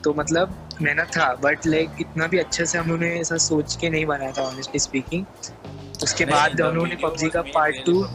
तो 0.03 0.13
मतलब 0.13 0.55
मेहनत 0.81 1.11
था 1.17 1.33
बट 1.43 1.65
लाइक 1.67 1.89
इतना 2.01 2.27
भी 2.27 2.37
अच्छे 2.37 2.65
से 2.65 2.77
हम 2.77 2.87
लोगों 2.89 3.01
ने 3.01 3.15
ऐसा 3.19 3.37
सोच 3.43 3.75
के 3.81 3.89
नहीं 3.89 4.05
बनाया 4.05 4.31
था 4.37 4.41
ऑनेस्टली 4.43 4.79
स्पीकिंग 4.79 5.25
उसके 6.03 6.25
बाद 6.25 6.61
हम 6.61 6.75
लोगों 6.75 6.87
ने 6.87 6.95
पबजी 7.03 7.29
का 7.29 7.41
part 7.55 7.85
two 7.85 8.05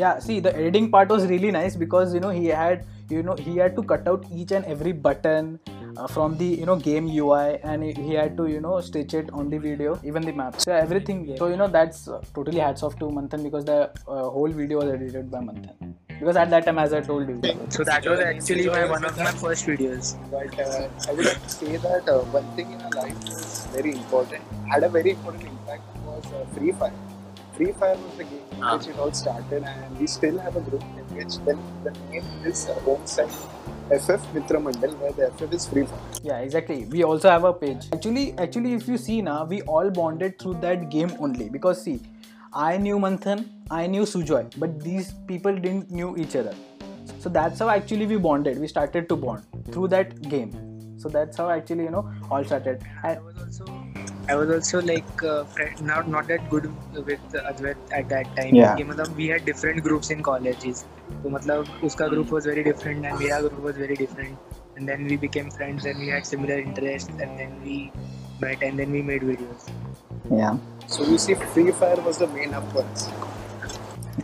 yeah 0.00 0.18
see 0.24 0.34
the 0.44 0.50
editing 0.60 0.86
part 0.94 1.12
was 1.12 1.22
really 1.28 1.50
nice 1.54 1.76
because 1.82 2.14
you 2.16 2.20
know 2.24 2.30
he 2.38 2.48
had 2.60 2.82
you 3.10 3.22
know 3.22 3.34
he 3.34 3.56
had 3.56 3.76
to 3.76 3.82
cut 3.82 4.06
out 4.08 4.24
each 4.32 4.52
and 4.52 4.64
every 4.64 4.92
button 4.92 5.58
uh, 5.96 6.06
from 6.06 6.36
the 6.38 6.44
you 6.44 6.66
know 6.66 6.76
game 6.76 7.06
ui 7.08 7.58
and 7.62 7.82
he 7.82 7.92
he 7.92 8.14
had 8.14 8.36
to 8.36 8.46
you 8.46 8.60
know 8.60 8.80
stitch 8.80 9.14
it 9.14 9.30
on 9.32 9.50
the 9.50 9.58
video 9.58 9.98
even 10.04 10.22
the 10.22 10.32
maps. 10.32 10.64
So 10.64 10.72
everything 10.72 11.36
so 11.36 11.48
you 11.48 11.56
know 11.56 11.68
that's 11.68 12.08
uh, 12.08 12.20
totally 12.34 12.58
hats 12.58 12.82
off 12.82 12.98
to 13.00 13.06
manthan 13.06 13.42
because 13.42 13.64
the 13.64 13.80
uh, 14.08 14.28
whole 14.36 14.48
video 14.48 14.78
was 14.78 14.90
edited 14.94 15.30
by 15.30 15.38
manthan. 15.38 15.94
Because 16.20 16.36
at 16.36 16.50
that 16.50 16.66
time 16.66 16.78
as 16.78 16.92
i 16.92 17.00
told 17.00 17.28
you. 17.28 17.40
So 17.70 17.84
that 17.84 18.06
was 18.06 18.20
actually 18.20 18.66
my 18.68 18.84
one 18.88 19.04
of 19.04 19.16
my 19.16 19.30
first 19.44 19.66
videos. 19.66 20.16
But 20.30 20.58
uh, 20.60 20.88
I 21.08 21.12
would 21.12 21.24
like 21.24 21.42
to 21.42 21.50
say 21.50 21.76
that 21.76 22.08
uh, 22.08 22.18
one 22.38 22.50
thing 22.56 22.72
in 22.72 22.80
our 22.82 22.90
life 22.90 23.24
was 23.24 23.66
very 23.72 23.92
important, 23.92 24.42
had 24.70 24.84
a 24.84 24.88
very 24.88 25.10
important 25.10 25.44
impact 25.44 25.82
was 26.04 26.26
uh, 26.32 26.44
Free 26.54 26.72
Fire. 26.72 26.92
Free 27.60 27.72
Fire 27.72 27.96
was 28.02 28.14
the 28.16 28.24
game 28.24 28.44
in 28.56 28.62
Ah. 28.64 28.76
which 28.76 28.86
it 28.90 28.98
all 29.04 29.10
started, 29.16 29.64
and 29.70 29.98
we 30.02 30.06
still 30.12 30.38
have 30.44 30.54
a 30.60 30.60
group 30.68 30.84
in 31.00 31.08
which 31.16 31.34
the, 31.48 31.54
the 31.86 31.90
name 32.12 32.28
is 32.50 32.62
home 32.84 33.02
site 33.14 33.34
FF 33.96 34.22
Mitra 34.36 34.60
Mandal, 34.66 34.94
where 35.02 35.12
the 35.18 35.26
FF 35.40 35.52
is 35.58 35.66
Free 35.72 35.84
Fire. 35.90 35.98
yeah 36.28 36.38
exactly. 36.46 36.78
We 36.94 37.02
also 37.08 37.28
have 37.34 37.44
a 37.48 37.52
page. 37.64 37.84
Actually 37.96 38.24
actually 38.46 38.72
if 38.78 38.88
you 38.92 38.96
see 39.02 39.18
now 39.28 39.36
we 39.52 39.60
all 39.74 39.90
bonded 40.00 40.38
through 40.38 40.54
that 40.64 40.88
game 40.96 41.12
only. 41.26 41.50
Because 41.58 41.82
see 41.88 41.98
i 42.60 42.70
knew 42.84 42.96
manthan 43.02 43.42
i 43.80 43.82
knew 43.90 44.06
sujoy 44.12 44.40
but 44.62 44.80
these 44.86 45.10
people 45.32 45.60
didn't 45.66 45.92
knew 46.00 46.10
each 46.24 46.34
other. 46.42 46.54
So 47.26 47.28
that's 47.38 47.58
how 47.66 47.68
actually 47.76 48.06
we 48.14 48.16
bonded. 48.30 48.64
We 48.66 48.72
started 48.76 49.08
to 49.14 49.16
bond 49.28 49.44
through 49.70 49.88
that 49.98 50.16
game. 50.36 50.56
So 51.04 51.08
that's 51.18 51.36
how 51.42 51.50
actually 51.58 51.84
you 51.90 51.94
know 51.98 52.04
all 52.30 52.42
started. 52.52 52.82
And 53.04 53.22
was 53.26 53.36
also 53.36 53.39
I 54.29 54.35
was 54.35 54.49
also 54.55 54.81
like 54.81 55.23
uh, 55.23 55.43
friend, 55.55 55.81
not 55.81 56.07
not 56.15 56.27
that 56.33 56.49
good 56.49 56.67
with 57.09 57.35
Advait 57.51 57.75
at 57.99 58.09
that 58.09 58.35
time. 58.39 58.55
Yeah. 58.59 58.75
कि 58.75 58.83
मतलब 58.91 59.15
we 59.21 59.27
had 59.33 59.45
different 59.45 59.83
groups 59.87 60.11
in 60.17 60.23
colleges. 60.29 60.83
तो 61.23 61.29
मतलब 61.37 61.81
उसका 61.83 62.07
group 62.13 62.31
was 62.37 62.45
very 62.51 62.63
different 62.69 63.05
and 63.05 63.19
मेरा 63.23 63.39
group 63.47 63.59
was 63.69 63.77
very 63.85 63.95
different. 64.03 64.37
And 64.77 64.89
then 64.89 65.05
we 65.09 65.17
became 65.25 65.51
friends 65.57 65.85
and 65.85 65.99
we 66.05 66.07
had 66.13 66.25
similar 66.25 66.59
interests 66.59 67.09
and 67.25 67.39
then 67.43 67.53
we 67.65 67.75
met 68.41 68.63
and 68.69 68.79
then 68.83 68.91
we 68.91 69.01
made 69.11 69.21
videos. 69.33 69.69
yeah 70.39 70.57
So 70.87 71.05
you 71.11 71.17
see, 71.17 71.35
Free 71.53 71.71
Fire 71.83 72.01
was 72.07 72.17
the 72.23 72.27
main 72.27 72.51
hub 72.57 72.65
for 72.73 72.83
us. 72.95 73.05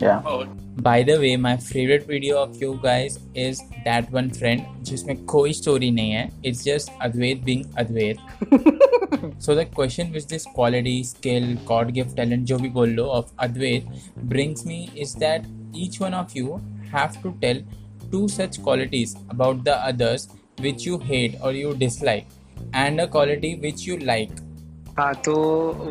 yeah 0.02 0.20
Oh, 0.32 0.46
By 0.77 1.03
the 1.03 1.11
way 1.19 1.35
my 1.37 1.57
favourite 1.57 2.07
video 2.09 2.35
of 2.37 2.57
you 2.61 2.71
guys 2.79 3.17
is 3.39 3.61
that 3.85 4.11
one 4.13 4.29
friend 4.29 4.61
जिसमें 4.85 5.23
कोई 5.25 5.53
story 5.53 5.89
नहीं 5.91 6.11
है. 6.11 6.27
It's 6.45 6.63
just 6.63 6.91
Advait 7.01 7.37
being 7.43 7.63
Advait 7.79 8.17
so 9.41 9.55
the 9.55 9.65
question 9.75 10.11
which 10.11 10.25
this 10.25 10.45
quality 10.55 11.03
skill 11.03 11.57
god 11.67 11.91
gift 11.91 12.15
talent 12.17 12.43
जो 12.47 12.57
भी 12.57 12.69
बोल 12.69 12.89
लो 12.89 13.05
of 13.15 13.31
Advait 13.43 13.87
brings 14.25 14.65
me 14.67 14.87
is 14.97 15.17
that 15.19 15.47
each 15.77 16.01
one 16.01 16.13
of 16.13 16.37
you 16.37 16.57
have 16.93 17.21
to 17.23 17.31
tell 17.41 17.63
to 18.11 18.27
such 18.27 18.57
qualities 18.57 19.15
about 19.31 19.63
the 19.63 19.79
others 19.83 20.29
which 20.61 20.87
you 20.87 20.97
hate 21.05 21.41
और 21.41 21.55
you 21.55 21.73
dislike 21.77 22.27
and 22.75 23.01
a 23.01 23.05
quality 23.07 23.53
which 23.61 23.87
you 23.87 23.97
like 24.03 24.35
हाँ 24.99 25.13
तो 25.25 25.35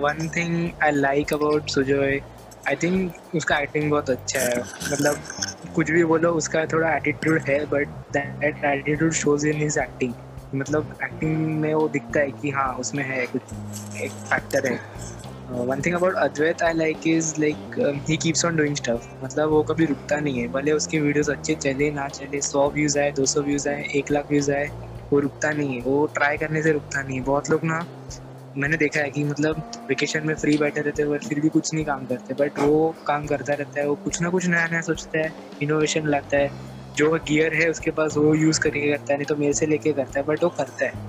one 0.03 0.29
thing 0.37 0.71
I 0.83 0.93
like 0.93 1.33
about 1.35 1.69
Sujoy 1.71 2.21
I 2.69 2.77
think 2.77 3.35
उसका 3.35 3.59
acting 3.59 3.91
बहुत 3.91 4.11
अच्छा 4.11 4.41
है। 4.41 4.61
मतलब 4.93 5.23
कुछ 5.75 5.91
भी 5.91 6.05
बोलो, 6.05 6.31
उसका 6.33 6.65
थोड़ा 6.67 6.95
एटीट्यूड 6.97 7.41
है 7.49 7.65
but 7.67 7.89
that 8.17 8.65
attitude 8.65 9.13
shows 9.15 9.47
in 9.49 9.61
his 9.63 9.79
acting 9.79 10.13
मतलब 10.55 10.95
एक्टिंग 11.03 11.61
में 11.61 11.73
वो 11.75 11.89
दिखता 11.89 12.21
है 12.21 12.31
कि 12.33 12.51
हाँ 12.51 12.73
उसमें 12.75 13.05
है 13.05 13.27
कुछ, 13.27 13.43
एक 14.03 14.11
फैक्टर 14.11 14.67
है। 14.67 14.79
One 15.67 15.81
thing 15.81 15.95
about 15.95 16.15
Advait 16.19 16.63
I 16.63 16.73
like 16.73 17.07
is 17.07 17.33
like 17.41 18.05
he 18.09 18.17
keeps 18.17 18.45
on 18.45 18.57
doing 18.57 18.77
stuff 18.77 19.07
मतलब 19.25 19.51
वो 19.51 19.63
कभी 19.63 19.85
रुकता 19.87 20.19
नहीं 20.21 20.39
है। 20.39 20.49
भले 20.49 20.73
उसकी 20.73 21.01
वीडियोस 21.01 21.29
अच्छे 21.31 21.55
चले, 21.55 21.91
ना 21.91 22.09
चले, 22.09 22.41
सौ 22.41 22.69
व्यूज़ 22.71 22.99
आए, 22.99 23.11
दो 23.13 23.27
सौ 23.27 23.43
व्यूज़ 23.43 23.69
आए, 23.69 23.85
एक 23.97 24.11
लाख 24.11 24.31
व्यूज़ 24.31 24.51
आए, 24.53 24.71
वो 25.13 25.21
रुकता 25.21 25.51
नहीं 25.51 25.75
है। 25.75 25.83
वो 25.83 26.07
ट्राई 26.15 26.37
करने 26.37 26.63
से 26.63 26.73
रुकता 26.73 27.03
नहीं 27.03 27.19
है। 27.19 27.25
बहुत 27.25 27.51
लोग 27.51 27.65
ना 27.65 27.85
मैंने 28.57 28.77
देखा 28.77 29.01
है 29.01 29.11
कि 29.11 29.23
मतलब 29.25 29.63
वेकेशन 29.89 30.27
में 30.27 30.35
फ्री 30.35 30.57
बैठे 30.59 30.81
रहते 30.81 31.03
हैं 31.03 31.19
फिर 31.21 31.41
भी 31.41 31.49
कुछ 31.49 31.73
नहीं 31.75 31.85
काम 31.85 32.07
करते 32.07 32.35
बट 32.35 32.59
वो 32.59 32.95
काम 33.07 33.27
करता 33.27 33.55
रहता 33.55 33.81
है, 33.81 33.89
वो 33.89 33.95
कुछ 34.05 34.21
ना 34.23 34.31
कुछ 34.31 34.47
नया 34.47 34.67
नया 34.67 34.81
सोचता 34.83 35.19
है 35.19 35.33
इनोवेशन 35.63 36.07
लाता 36.09 36.37
है। 36.37 36.51
जो 36.97 37.11
गियर 37.29 37.55
है 37.55 37.69
उसके 37.71 37.91
पास 37.91 38.17
वो 38.17 38.35
यूज़ 38.35 38.61
करके 38.61 38.91
करता 38.91 39.13
है, 39.13 39.19
नहीं 39.19 39.27
तो 39.27 39.37
मेरे 39.37 39.53
से 39.53 39.67
लेके 39.67 39.93
करता 39.93 40.21
है 40.21 40.27
बट 40.27 40.45
वो 40.45 40.51
करता 40.51 40.85
है। 40.85 41.05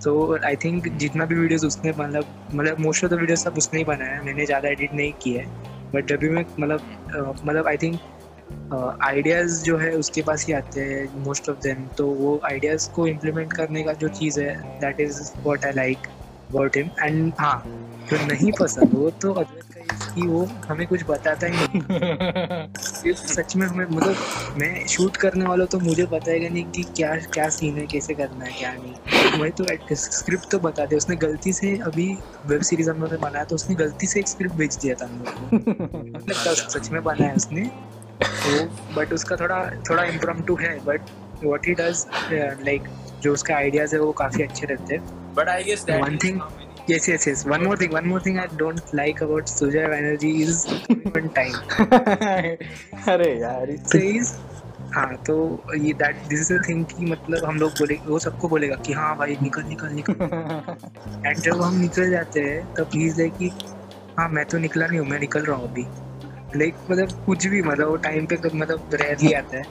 तो 0.00 0.38
आई 0.46 0.56
थिंक 0.56 0.88
जितना 0.98 1.24
भी 1.26 1.34
वीडियोस 1.34 1.64
उसने 1.64 1.90
मतलब 1.92 2.34
मतलब 2.54 2.80
मोस्ट 2.80 3.04
ऑफ़ 3.04 3.12
द 3.12 3.18
वीडियोस 3.20 3.44
सब 3.44 3.58
उसने 3.58 3.78
ही 3.78 3.84
बनाया 3.84 4.14
है, 4.14 4.24
मैंने 4.24 4.46
ज़्यादा 4.46 4.68
एडिट 4.68 4.94
नहीं 4.94 5.12
किया 5.22 5.42
है। 5.42 5.90
बट 5.92 6.06
जब 6.06 6.18
भी 6.18 6.28
मैं 6.28 6.44
मतलब 6.60 7.40
मतलब 7.44 7.66
आई 7.68 7.76
थिंक 7.76 8.00
आइडियाज़ 9.02 9.62
जो 9.64 9.76
है 9.78 9.90
उसके 9.96 10.22
पास 10.22 10.44
ही 10.46 10.52
आते 10.52 10.80
हैं 10.80 11.24
मोस्ट 11.24 11.48
ऑफ़ 11.48 11.58
देम 11.58 11.86
तो 11.98 12.06
वो 12.06 12.40
आइडियाज़ 12.44 12.90
को 12.90 13.06
इम्प्लीमेंट 13.06 13.52
करने 13.52 13.82
का 13.82 13.92
जो 13.94 14.08
चीज़ 14.10 14.40
है 14.40 14.54
that 14.80 15.00
is 15.00 15.20
what 15.38 15.64
I 15.64 15.72
like 15.72 16.06
about 16.50 16.76
him 16.76 16.90
and 17.02 17.32
हाँ 17.40 17.62
जो 18.10 18.16
नहीं 18.26 18.52
पसंद 18.60 18.94
वो 18.94 19.10
तो 19.22 19.32
का 19.34 19.42
वो 20.26 20.44
हमें 20.68 20.86
कुछ 20.86 21.02
बताता 21.08 21.46
ही 21.46 21.52
नहीं। 21.52 23.14
सच 23.14 23.56
में 23.56 23.66
हमें 23.66 23.86
मतलब 23.86 24.16
मैं 24.58 24.86
शूट 24.86 25.16
करने 25.16 25.44
वाला 25.44 25.64
तो 25.64 25.78
मुझे 25.78 26.04
बताएगा 26.04 26.48
नहीं 26.48 26.64
कि 26.64 26.82
क्या 26.96 27.14
क्या 27.16 27.48
सीन 27.48 27.76
है 27.76 27.86
कैसे 27.86 28.14
करना 28.14 28.44
है 28.44 28.52
क्या 28.52 28.72
नहीं। 28.72 29.40
वही 29.40 29.50
तो 29.50 29.94
स्क्रिप्ट 29.94 30.50
तो 30.50 30.58
बता 30.58 30.84
दे 30.86 30.96
उसने 30.96 31.16
गलती 31.16 31.52
से 31.52 31.76
अभी 31.86 32.06
वेब 32.46 32.62
सीरीज़ 32.62 32.90
हम 32.90 33.00
लोग 33.00 33.12
ने 33.12 33.18
बनाया 33.18 33.44
तो 33.44 33.54
उसने 33.54 33.76
गलती 33.76 34.06
से 34.06 34.20
एक 34.20 34.28
स्क्रिप्ट 34.28 34.56
भेज 34.56 34.76
दिया 34.76 34.94
था 34.94 35.06
हम 35.06 35.18
लोग 35.18 35.28
को 35.28 35.44
मतलब 36.18 36.54
सच 36.76 36.90
में 36.92 37.02
बनाया 37.02 37.34
उसने। 37.34 37.68
तो 38.22 38.64
बट 38.94 39.12
उसका 39.12 39.36
थोड़ा 39.36 39.64
थोड़ा 39.90 40.04
इम्प्रॉम्प्टू 40.04 40.56
है 40.56 40.78
but 40.84 41.00
what 41.44 41.66
he 41.66 41.74
does 41.74 42.06
like 42.32 42.88
जो 43.22 43.32
उसके 43.32 43.52
आइडियाज़ 43.52 43.94
है 43.94 44.00
वो 44.00 44.12
काफ़ी 44.12 44.42
अच्छे 44.42 44.66
रहते 44.66 44.94
हैं। 44.94 45.25
But 45.36 45.48
I 45.48 45.62
guess 45.62 45.84
that 45.84 46.00
One 46.00 46.18
thing- 46.18 46.40
Yes, 46.88 47.06
yes, 47.08 47.26
yes. 47.26 47.40
One 47.52 47.64
more 47.64 47.76
thing. 47.76 47.90
One 47.92 48.06
more 48.08 48.20
thing 48.24 48.36
I 48.38 48.46
don't 48.58 48.92
like 48.92 49.20
about 49.20 49.46
Sujay 49.52 49.86
Banerjee 49.92 50.34
is 50.42 50.60
on 51.16 51.24
time. 51.38 51.56
अरे 53.14 53.30
यार 53.40 53.72
Says 53.92 54.30
हाँ 54.94 55.16
तो 55.26 55.34
ये 55.76 55.92
दैट 56.02 56.16
दिस 56.28 56.50
इज़ 56.50 56.62
थिंग 56.68 56.84
कि 56.86 57.06
मतलब 57.06 57.44
हम 57.44 57.56
लोग 57.60 57.72
बोले 57.78 57.94
वो 58.06 58.18
सबको 58.18 58.48
बोलेगा 58.48 58.76
कि 58.86 58.92
हाँ 58.92 59.16
भाई 59.18 59.36
निकल 59.42 59.64
निकल 59.68 59.92
निकल 59.94 60.14
एंड 61.26 61.38
जब 61.38 61.62
हम 61.62 61.76
निकल 61.80 62.10
जाते 62.10 62.40
हैं 62.40 62.64
तब 62.78 62.86
प्लीज़ 62.90 63.20
है 63.22 63.28
कि 63.38 63.50
हाँ 64.18 64.28
मैं 64.36 64.44
तो 64.52 64.58
निकला 64.58 64.86
नहीं 64.86 64.98
हूँ 65.00 65.06
मैं 65.08 65.18
निकल 65.20 65.44
रहा 65.46 65.56
हूँ 65.56 65.68
अभी 65.68 65.86
लाइक 66.56 66.76
मतलब 66.90 67.12
कुछ 67.26 67.46
भी 67.46 67.62
मतलब 67.62 67.88
वो 67.88 67.96
टाइम 68.06 68.26
पे 68.32 68.36
मतलब 68.54 68.88
रेयरली 69.02 69.32
आता 69.40 69.56
है 69.56 69.66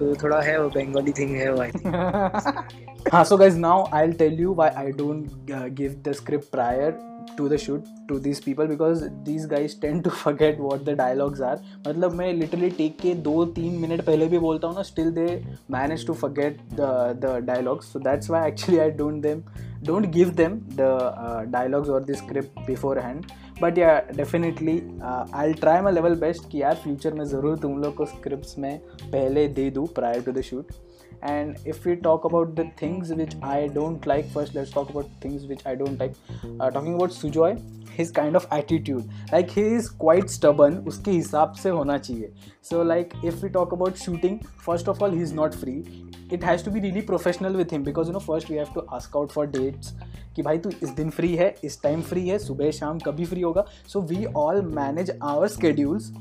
तो 0.00 0.14
थोड़ा 0.14 0.40
है, 0.40 0.60
वो 0.62 0.68
बंगाली 0.68 1.12
थिंग 1.12 1.34
है, 1.36 1.52
वो 1.52 1.62
हाँ 3.12 3.24
so 3.24 3.36
guys 3.36 3.58
now 3.58 3.84
I 3.94 4.06
will 4.06 4.12
tell 4.12 4.40
you 4.40 4.54
why 4.54 4.70
I 4.76 4.92
don't 4.92 5.26
give 5.72 6.02
the 6.06 6.12
script 6.12 6.50
prior 6.50 6.98
to 7.36 7.48
the 7.48 7.56
shoot 7.56 7.84
to 8.08 8.18
this 8.18 8.40
people 8.40 8.66
because 8.66 9.04
this 9.24 9.46
guys 9.46 9.80
tend 9.80 10.00
to 10.00 10.10
forget 10.10 10.60
what 10.60 10.84
the 10.84 10.90
dialogues 10.90 11.40
are 11.40 11.60
मतलब 11.88 12.12
मैं 12.12 12.32
literally 12.32 12.70
take 12.70 12.96
के 12.98 13.14
दो 13.22 13.44
तीन 13.44 13.78
minute 13.78 14.04
पहले 14.04 14.26
भी 14.26 14.38
बोलता 14.38 14.68
हूँ 14.68 14.76
ना 14.76 14.82
still 14.82 15.10
they 15.10 15.26
manage 15.70 16.06
to 16.06 16.12
forget 16.14 16.60
the 16.72 17.38
dialogues 17.44 17.92
so 17.92 17.98
that's 17.98 18.30
why 18.30 18.48
actually 18.48 18.78
I 18.78 18.90
don't 18.90 19.22
them 19.22 19.42
don't 19.84 20.06
give 20.06 20.30
them 20.34 20.58
the 20.72 21.46
dialogues 21.48 21.88
और 21.88 22.04
the 22.04 22.16
script 22.16 22.66
beforehand 22.98 23.24
but 23.62 23.78
yeah 23.78 23.98
definitely 24.16 24.76
I 25.02 25.46
will 25.46 25.54
try 25.60 25.80
my 25.80 25.92
level 25.92 26.14
best 26.20 26.50
कि 26.50 26.62
यार 26.62 26.74
future 26.84 27.14
में 27.14 27.24
ज़रूर 27.24 27.58
तुम 27.58 27.78
लोग 27.82 27.94
को 27.94 28.06
script 28.06 28.58
में 28.58 28.78
पहले 29.02 29.46
दे 29.48 29.70
दूँ 29.70 29.86
prior 29.94 30.22
to 30.22 30.32
the 30.32 30.40
shoot 30.42 30.72
and 31.24 31.56
if 31.68 31.88
you 31.88 31.94
talk 32.04 32.26
about 32.26 32.54
the 32.54 32.70
things 32.82 33.10
which 33.12 33.36
I 33.44 33.68
don't 33.68 34.06
like 34.08 34.26
first 34.34 34.54
let's 34.56 34.74
talk 34.74 34.90
about 34.90 35.06
things 35.24 35.44
which 35.48 35.66
I 35.66 35.76
don't 35.76 35.98
like 35.98 36.12
talking 36.44 36.94
about 36.94 37.10
Sujoy 37.10 37.56
his 37.98 38.10
kind 38.16 38.36
of 38.36 38.54
attitude 38.54 39.02
like 39.32 39.50
he 39.50 39.62
is 39.76 39.90
quite 40.00 40.28
stubborn 40.30 40.76
उसके 40.88 41.10
हिसाब 41.10 41.52
से 41.62 41.70
होना 41.70 41.98
चाहिए. 41.98 42.32
So 42.62 42.82
like 42.84 43.12
if 43.24 43.44
you 43.44 43.48
talk 43.52 43.74
about 43.74 43.96
shooting 43.96 44.38
first 44.66 44.88
of 44.88 45.02
all 45.04 45.14
he 45.14 45.22
is 45.22 45.34
not 45.34 45.54
free 45.54 45.82
it 46.31 46.43
has 46.43 46.63
to 46.63 46.71
be 46.75 46.79
really 46.79 47.01
professional 47.01 47.53
with 47.53 47.71
him 47.71 47.83
because 47.83 48.07
you 48.07 48.13
know 48.13 48.25
first 48.27 48.49
we 48.49 48.55
have 48.55 48.73
to 48.73 48.85
ask 48.99 49.15
out 49.21 49.39
for 49.39 49.47
dates 49.57 49.93
कि 50.35 50.41
भाई 50.43 50.57
तू 50.57 50.69
इस 50.83 50.89
दिन 50.95 51.09
free 51.09 51.35
है 51.35 51.53
इस 51.63 51.81
time 51.81 52.01
free 52.01 52.27
है 52.27 52.37
सुबह 52.39 52.71
शाम 52.77 52.97
कभी 52.99 53.25
फ्री 53.25 53.41
होगा 53.41 53.65
so 53.93 54.01
we 54.09 54.25
all 54.37 54.61
manage 54.75 55.17
our 55.23 55.47
schedules 55.57 56.11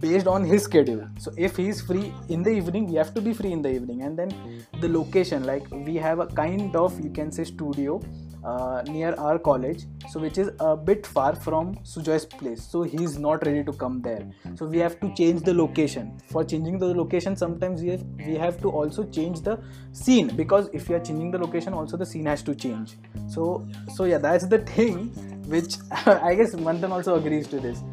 based 0.00 0.26
on 0.30 0.44
his 0.48 0.64
schedule 0.64 0.98
so 1.24 1.30
if 1.46 1.58
he 1.60 1.64
is 1.68 1.78
free 1.80 2.12
in 2.34 2.42
the 2.46 2.52
evening 2.56 2.88
we 2.88 2.96
have 3.00 3.12
to 3.14 3.20
be 3.26 3.32
free 3.36 3.52
in 3.52 3.62
the 3.66 3.70
evening 3.76 4.02
and 4.08 4.18
then 4.20 4.34
the 4.82 4.88
location 4.96 5.46
like 5.50 5.70
we 5.86 5.94
have 6.06 6.22
a 6.24 6.26
kind 6.40 6.76
of 6.80 6.98
you 7.04 7.12
can 7.18 7.32
say 7.36 7.46
studio 7.50 7.94
uh, 8.43 8.81
near 8.87 9.13
our 9.15 9.37
college 9.37 9.85
so 10.09 10.19
which 10.19 10.37
is 10.37 10.49
a 10.59 10.75
bit 10.75 11.05
far 11.05 11.35
from 11.35 11.75
sujoy's 11.83 12.25
place. 12.25 12.63
So 12.63 12.83
he 12.83 13.03
is 13.03 13.17
not 13.17 13.45
ready 13.45 13.63
to 13.63 13.73
come 13.73 14.01
there. 14.01 14.27
So 14.55 14.65
we 14.65 14.79
have 14.79 14.99
to 14.99 15.13
change 15.15 15.41
the 15.41 15.53
location. 15.53 16.19
For 16.27 16.43
changing 16.43 16.79
the 16.79 16.93
location 16.93 17.35
sometimes 17.35 17.81
we 17.81 17.89
have, 17.89 18.03
we 18.25 18.35
have 18.35 18.59
to 18.61 18.69
also 18.69 19.03
change 19.03 19.41
the 19.41 19.59
scene 19.91 20.35
because 20.35 20.69
if 20.73 20.89
we 20.89 20.95
are 20.95 20.99
changing 20.99 21.31
the 21.31 21.37
location 21.37 21.73
also 21.73 21.97
the 21.97 22.05
scene 22.05 22.25
has 22.25 22.41
to 22.43 22.55
change. 22.55 22.97
So 23.27 23.67
so 23.95 24.05
yeah 24.05 24.17
that's 24.17 24.47
the 24.47 24.59
thing 24.71 25.11
which 25.47 25.75
i 25.91 26.35
guess 26.35 26.55
manthan 26.55 26.91
also 26.91 27.15
agrees 27.15 27.47
to 27.49 27.59
this. 27.59 27.83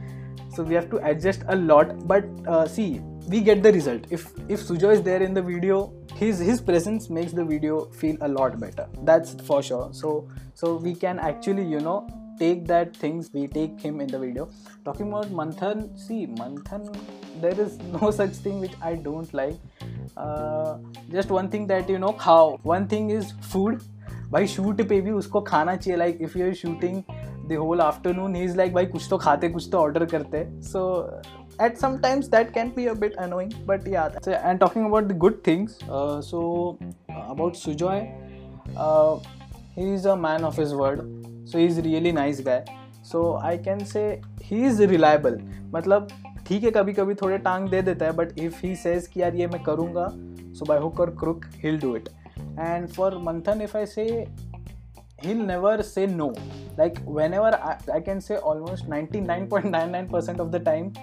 So 0.55 0.63
we 0.63 0.75
have 0.75 0.91
to 0.91 0.97
adjust 1.07 1.43
a 1.49 1.57
lot 1.57 2.07
but 2.09 2.25
uh, 2.47 2.67
see 2.67 3.01
we 3.29 3.41
get 3.41 3.63
the 3.63 3.73
result. 3.73 4.07
If 4.11 4.33
if 4.49 4.61
sujo 4.61 4.93
is 4.93 5.03
there 5.03 5.23
in 5.23 5.35
the 5.35 5.43
video 5.43 5.93
his 6.18 6.40
his 6.40 6.62
presence 6.62 7.10
makes 7.10 7.32
the 7.32 7.46
video 7.54 7.86
feel 8.02 8.18
a 8.22 8.28
lot 8.28 8.60
better 8.60 8.88
that's 9.04 9.34
for 9.48 9.62
sure 9.62 9.88
so 10.02 10.28
so 10.54 10.76
we 10.76 10.94
can 11.06 11.20
actually 11.20 11.66
you 11.76 11.80
know 11.80 11.98
take 12.40 12.66
that 12.68 12.96
things 12.98 13.30
we 13.34 13.48
take 13.48 13.80
him 13.80 14.00
in 14.02 14.08
the 14.08 14.20
video 14.20 14.50
talking 14.86 15.08
about 15.08 15.34
manthan 15.40 15.84
see 16.06 16.22
manthan 16.42 16.86
there 17.42 17.60
is 17.66 17.78
no 17.96 18.12
such 18.20 18.40
thing 18.46 18.60
which 18.60 18.78
i 18.82 18.94
don't 18.96 19.34
like 19.34 19.58
uh, 20.18 20.78
just 21.12 21.30
one 21.30 21.50
thing 21.50 21.68
that 21.68 21.90
you 21.90 22.00
know 22.00 22.14
how 22.28 22.60
one 22.76 22.88
thing 22.88 23.10
is 23.20 23.34
food 23.56 23.84
भाई 24.34 24.48
shoot 24.48 24.82
पे 24.90 25.00
भी 25.02 25.12
उसको 25.12 25.40
खाना 25.48 25.76
चाहिए 25.76 25.98
like 25.98 26.22
if 26.22 26.36
you 26.38 26.46
are 26.46 26.54
shooting 26.62 27.02
the 27.50 27.58
whole 27.60 27.82
afternoon 27.82 28.36
he 28.36 28.44
is 28.44 28.56
like 28.58 28.74
भाई 28.74 28.86
कुछ 28.94 29.08
तो 29.10 29.18
खाते 29.26 29.50
कुछ 29.50 29.68
तो 29.72 29.78
ऑर्डर 29.78 30.06
करते 30.14 30.44
सो 30.70 30.82
at 31.60 31.78
sometimes 31.78 32.30
that 32.30 32.54
can 32.54 32.70
be 32.70 32.88
a 32.88 32.96
bit 32.96 33.16
annoying 33.18 33.54
but 33.66 33.86
yeah 33.88 34.10
that's 34.10 34.28
it. 34.28 34.40
and 34.44 34.60
talking 34.60 34.86
about 34.86 35.08
the 35.08 35.14
good 35.14 35.44
things 35.44 35.78
uh, 35.90 36.22
so 36.22 36.78
uh, 37.10 37.26
about 37.30 37.54
sujoy 37.54 38.00
uh, 38.78 39.20
he 39.76 39.90
is 39.94 40.06
a 40.06 40.16
man 40.16 40.44
of 40.44 40.58
his 40.58 40.74
word 40.74 41.04
so 41.46 41.58
he's 41.58 41.78
a 41.78 41.82
really 41.82 42.12
nice 42.12 42.40
guy 42.40 42.64
so 43.04 43.38
i 43.38 43.56
can 43.58 43.86
say 43.86 44.22
he 44.42 44.64
is 44.64 44.80
reliable 44.96 45.38
मतलब 45.76 46.08
ठीक 46.48 46.64
है 46.64 46.72
कभी 46.72 46.94
कभी 46.94 47.14
थोड़े 47.22 47.38
टांग 47.46 47.70
दे 47.70 47.82
देता 47.82 48.06
है 48.06 48.12
but 48.16 48.40
if 48.40 48.64
he 48.64 48.76
says 48.76 49.08
कि 49.08 49.22
यार 49.22 49.36
ये 49.36 49.48
मैं 49.48 49.62
करूँगा 49.64 50.08
so 50.58 50.66
by 50.66 50.80
hook 50.80 51.00
or 51.00 51.10
crook 51.20 51.46
he'll 51.64 51.80
do 51.80 51.96
it 51.96 52.10
and 52.58 52.94
for 52.96 53.12
manthan 53.28 53.62
if 53.62 53.76
i 53.76 53.84
say 53.84 54.28
he'll 55.24 55.46
never 55.52 55.82
say 55.82 56.06
no 56.06 56.34
like 56.78 57.00
whenever 57.06 57.52
i, 57.56 57.78
I 57.94 58.00
can 58.00 58.22
say 58.22 58.36
almost 58.36 58.90
99.99% 58.90 60.40
of 60.40 60.52
the 60.52 60.60
time 60.60 60.94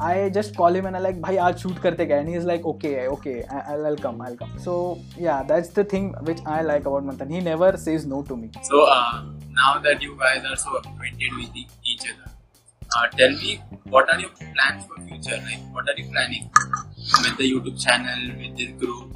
i 0.00 0.28
just 0.36 0.56
call 0.56 0.74
him 0.74 0.86
and 0.86 0.96
i 0.96 1.00
like 1.06 1.18
bhai 1.24 1.34
aaj 1.46 1.58
shoot 1.64 1.76
karte 1.84 2.00
kya 2.10 2.16
and 2.22 2.28
he's 2.34 2.46
like 2.52 2.64
okay 2.72 2.94
okay 3.16 3.34
I- 3.56 3.64
I'll, 3.72 3.86
I'll 3.90 4.00
come 4.06 4.20
i'll 4.26 4.36
come 4.42 4.52
so 4.66 4.74
yeah 5.26 5.42
that's 5.50 5.68
the 5.78 5.84
thing 5.92 6.06
which 6.30 6.40
i 6.56 6.60
like 6.70 6.86
about 6.92 7.04
manthan 7.10 7.30
he 7.36 7.40
never 7.50 7.70
says 7.86 8.06
no 8.14 8.22
to 8.30 8.36
me 8.42 8.48
So 8.70 8.80
uh, 8.96 9.12
now 9.62 9.72
that 9.88 10.02
you 10.08 10.16
guys 10.24 10.48
are 10.52 10.56
so 10.64 10.76
acquainted 10.80 11.36
with 11.40 11.60
each 11.92 12.04
other, 12.12 12.30
uh, 12.96 13.06
tell 13.20 13.34
me 13.42 13.52
what 13.94 14.10
are 14.14 14.18
your 14.24 14.30
plans 14.40 14.84
for 14.88 14.96
future? 15.10 15.38
Like 15.48 15.62
what 15.76 15.88
are 15.92 15.96
you 16.00 16.06
planning 16.14 16.50
with 17.24 17.36
the 17.42 17.46
YouTube 17.52 17.78
channel, 17.84 18.22
with 18.40 18.56
this 18.60 18.72
group? 18.82 19.10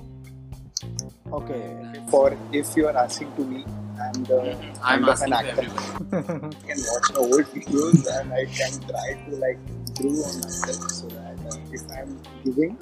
okay 1.38 1.62
For 2.10 2.26
if 2.52 2.76
you 2.76 2.86
are 2.90 2.96
asking 2.96 3.32
to 3.36 3.44
me, 3.44 3.64
I'm 4.04 4.24
the 4.30 4.38
I'm 4.82 5.04
kind 5.04 5.08
of 5.14 5.22
an 5.26 5.32
asking 5.32 5.32
to 5.32 5.38
actor. 5.38 5.66
everyone. 5.66 6.54
I 6.54 6.66
can 6.68 6.78
watch 6.90 7.08
the 7.16 7.20
old 7.24 7.46
videos 7.56 8.06
and 8.16 8.32
I 8.32 8.44
can 8.58 8.78
try 8.90 9.08
to 9.24 9.36
like 9.46 9.58
improve 9.98 10.24
on 10.24 10.40
myself 10.40 10.90
so 10.90 11.06
that 11.08 11.38
uh, 11.50 11.56
if 11.72 11.82
I'm 11.90 12.20
giving, 12.44 12.76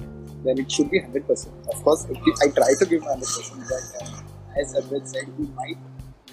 then 0.44 0.58
it 0.58 0.70
should 0.70 0.90
be 0.90 1.00
100%. 1.00 1.46
Of 1.72 1.82
course, 1.82 2.06
if 2.10 2.18
I 2.42 2.48
try 2.50 2.74
to 2.78 2.86
give 2.86 3.02
100%, 3.02 3.68
but 3.68 3.84
uh, 4.02 4.60
as 4.60 4.74
Abed 4.76 5.08
said, 5.08 5.26
we 5.38 5.46
might 5.48 5.78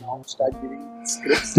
now 0.01 0.21
start 0.25 0.53
giving 0.61 1.05
scripts. 1.05 1.57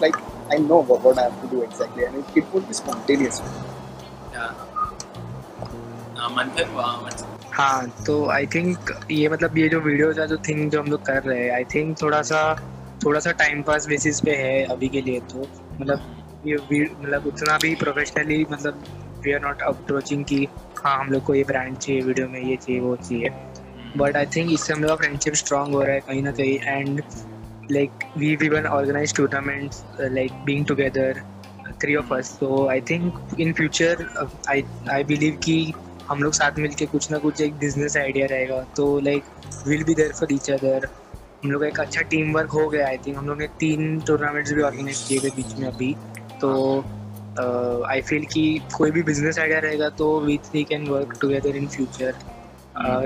Like 0.00 0.16
I 0.50 0.58
know 0.58 0.82
what, 0.82 1.02
what 1.02 1.18
I 1.18 1.30
have 1.30 1.42
to 1.42 1.48
do 1.48 1.62
exactly, 1.62 2.04
and 2.04 2.16
it, 2.16 2.24
it 2.36 2.52
will 2.52 2.60
be 2.60 2.74
spontaneous. 2.74 3.40
Yeah. 4.32 4.52
Uh, 6.14 6.28
Manthan, 6.28 6.68
uh, 6.76 7.10
हाँ 7.52 7.86
तो 8.06 8.14
I 8.30 8.46
think 8.46 8.90
ये 9.10 9.28
मतलब 9.28 9.56
ये 9.58 9.68
जो 9.68 9.80
videos 9.80 10.20
है 10.20 10.26
जो 10.28 10.36
thing 10.48 10.70
जो 10.70 10.80
हम 10.82 10.86
लोग 10.90 11.04
कर 11.06 11.22
रहे 11.22 11.38
हैं 11.44 11.50
आई 11.52 11.64
थिंक 11.74 11.96
थोड़ा 12.02 12.20
सा 12.22 12.40
थोड़ा 13.04 13.20
सा 13.20 13.32
टाइम 13.40 13.62
पास 13.62 13.86
बेसिस 13.88 14.20
पे 14.20 14.34
है 14.36 14.64
अभी 14.74 14.88
के 14.88 15.00
लिए 15.02 15.20
तो 15.32 15.40
मतलब 15.80 16.17
मतलब 16.46 17.26
उतना 17.26 17.56
भी 17.62 17.74
प्रोफेशनली 17.74 18.44
मतलब 18.50 18.84
वी 19.24 19.32
आर 19.32 19.40
नॉट 19.42 19.62
अप्रोचिंग 19.62 20.24
कि 20.24 20.46
हाँ 20.78 20.98
हम 20.98 21.10
लोग 21.12 21.22
को 21.24 21.34
ये 21.34 21.42
ब्रांड 21.44 21.76
चाहिए 21.76 22.02
वीडियो 22.02 22.28
में 22.28 22.40
ये 22.40 22.56
चाहिए 22.56 22.80
वो 22.80 22.94
चाहिए. 22.96 23.30
बट 23.96 24.16
आई 24.16 24.26
थिंक 24.36 24.52
इससे 24.52 24.72
हम 24.72 24.80
लोग 24.82 24.90
का 24.90 24.96
फ्रेंडशिप 24.96 25.34
स्ट्रांग 25.34 25.74
हो 25.74 25.82
रहा 25.82 25.94
है 25.94 26.00
कहीं 26.00 26.22
ना 26.22 26.32
कहीं. 26.32 26.58
And 26.58 27.02
like 27.72 28.04
we 28.18 28.34
we 28.36 28.48
organise 28.48 29.14
tournaments 29.16 29.82
like 30.00 30.32
being 30.44 30.64
together 30.66 31.20
three 31.80 31.96
of 31.96 32.14
us 32.14 32.30
so 32.38 32.66
I 32.68 32.80
think 32.90 33.36
in 33.40 33.52
future 33.52 34.06
I 34.50 34.62
I 34.90 35.04
believe 35.04 35.38
कि 35.44 35.72
हम 36.08 36.22
लोग 36.22 36.32
साथ 36.32 36.58
मिलके 36.58 36.86
कुछ 36.86 37.10
ना 37.10 37.18
कुछ 37.18 37.40
एक 37.40 37.54
बिज़नेस 37.58 37.96
आइडिया 37.96 38.26
रहेगा. 38.26 38.60
तो 38.76 38.98
like 39.00 39.24
will 39.66 39.84
be 39.84 39.94
there 39.94 40.12
for 40.20 40.32
each 40.34 40.50
other 40.50 40.88
हम 41.44 41.50
लोग 41.50 41.60
का 41.62 41.68
एक 41.68 41.80
अच्छा 41.80 42.02
टीम 42.10 42.32
वर्क 42.34 42.50
हो 42.50 42.68
गया. 42.68 42.86
आई 42.86 42.98
थिंक 43.06 43.16
हम 43.16 43.26
लोग 43.28 43.38
ने 43.38 43.46
तीन 43.60 44.00
टूर्नामेंट्स 44.06 44.52
भी 44.52 44.62
ऑर्गेनाइज 44.62 45.04
किए 45.08 45.18
थे 45.18 45.30
बीच 45.36 45.58
में 45.58 45.66
अभी. 45.68 45.94
तो 46.42 46.50
आई 47.88 48.00
फील 48.08 48.24
कि 48.32 48.42
कोई 48.76 48.90
भी 48.90 49.02
बिज़नेस 49.02 49.38
आइडिया 49.38 49.58
रहेगा 49.60 49.88
तो 50.00 50.08
we 50.20 50.36
three 50.50 50.64
can 50.70 50.86
work 50.88 51.18
together 51.20 51.56
in 51.56 51.68
future 51.76 52.14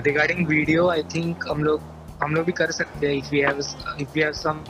regarding 0.07 0.47
video 0.49 0.89
I 0.91 1.03
think 1.15 1.49
हम 1.51 1.65
लोग 1.65 1.81
हम 2.23 2.35
लोग 2.35 2.47
भी 2.47 2.53
कर 2.53 2.71
सकते 2.71 3.07
हैं 3.07 3.15
if 3.15 3.31
we 3.33 3.41
have 3.41 3.59
if 3.59 4.15
we 4.15 4.21
have 4.21 4.33
some 4.43 4.65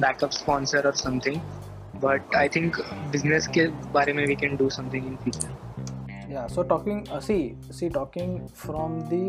backup 0.00 0.30
sponsor 0.30 0.86
और 0.86 0.96
something 0.96 1.40
but 2.04 2.34
I 2.36 2.48
think 2.56 2.80
business 3.12 3.46
के 3.54 3.66
बारे 3.94 4.12
में 4.12 4.26
we 4.26 4.34
can 4.36 4.56
do 4.56 4.70
something 4.70 5.06
in 5.06 5.16
future 5.24 5.60
yeah 6.32 6.46
so 6.46 6.62
talking 6.62 7.00
uh, 7.10 7.20
see 7.20 7.54
see 7.70 7.88
talking 7.90 8.30
from 8.60 9.00
the 9.08 9.22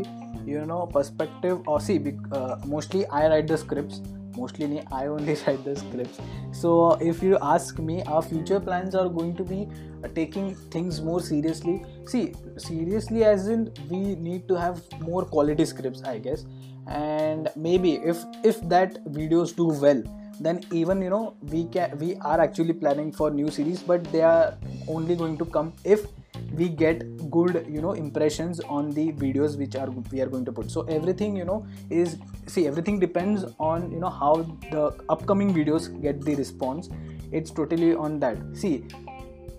you 0.45 0.65
know 0.65 0.81
perspective 0.87 1.67
or 1.67 1.79
see 1.81 1.97
uh, 2.31 2.55
mostly 2.65 3.05
i 3.07 3.27
write 3.27 3.47
the 3.47 3.57
scripts. 3.57 4.01
Mostly 4.37 4.81
i 4.91 5.07
only 5.07 5.35
write 5.47 5.63
the 5.63 5.75
scripts. 5.75 6.19
So 6.51 6.93
if 7.01 7.21
you 7.23 7.37
ask 7.41 7.79
me 7.79 8.03
our 8.03 8.21
future 8.21 8.59
plans 8.59 8.95
are 8.95 9.09
going 9.09 9.35
to 9.37 9.43
be 9.43 9.67
uh, 10.03 10.07
taking 10.15 10.55
things 10.75 11.01
more 11.01 11.21
seriously. 11.21 11.83
See 12.05 12.33
seriously 12.57 13.23
as 13.23 13.47
in 13.47 13.71
we 13.89 14.15
need 14.15 14.47
to 14.47 14.55
have 14.55 14.81
more 14.99 15.25
quality 15.25 15.65
scripts 15.65 16.03
i 16.03 16.17
guess. 16.17 16.45
And 16.87 17.49
maybe 17.55 17.93
if 17.95 18.25
if 18.43 18.61
that 18.69 19.03
videos 19.05 19.55
do 19.55 19.67
well 19.67 20.03
then 20.39 20.63
even 20.71 21.01
you 21.01 21.09
know 21.09 21.35
we 21.41 21.65
can 21.65 21.97
we 21.97 22.15
are 22.17 22.39
actually 22.41 22.73
planning 22.73 23.11
for 23.11 23.29
new 23.31 23.49
series 23.49 23.81
but 23.81 24.03
they 24.11 24.21
are 24.21 24.57
only 24.87 25.15
going 25.15 25.37
to 25.37 25.45
come 25.45 25.73
if 25.83 26.05
we 26.53 26.69
get 26.69 27.03
good 27.31 27.65
you 27.69 27.81
know 27.81 27.93
impressions 27.93 28.59
on 28.61 28.91
the 28.91 29.11
videos 29.13 29.57
which 29.57 29.75
are 29.75 29.89
we 30.11 30.21
are 30.21 30.27
going 30.27 30.45
to 30.45 30.51
put. 30.51 30.69
So 30.69 30.81
everything 30.83 31.35
you 31.35 31.45
know 31.45 31.65
is 31.89 32.17
see 32.47 32.67
everything 32.67 32.99
depends 32.99 33.45
on 33.59 33.91
you 33.91 33.99
know 33.99 34.09
how 34.09 34.35
the 34.71 34.95
upcoming 35.09 35.53
videos 35.53 35.89
get 36.01 36.21
the 36.21 36.35
response. 36.35 36.89
It's 37.31 37.49
totally 37.51 37.95
on 37.95 38.19
that. 38.19 38.37
See 38.53 38.85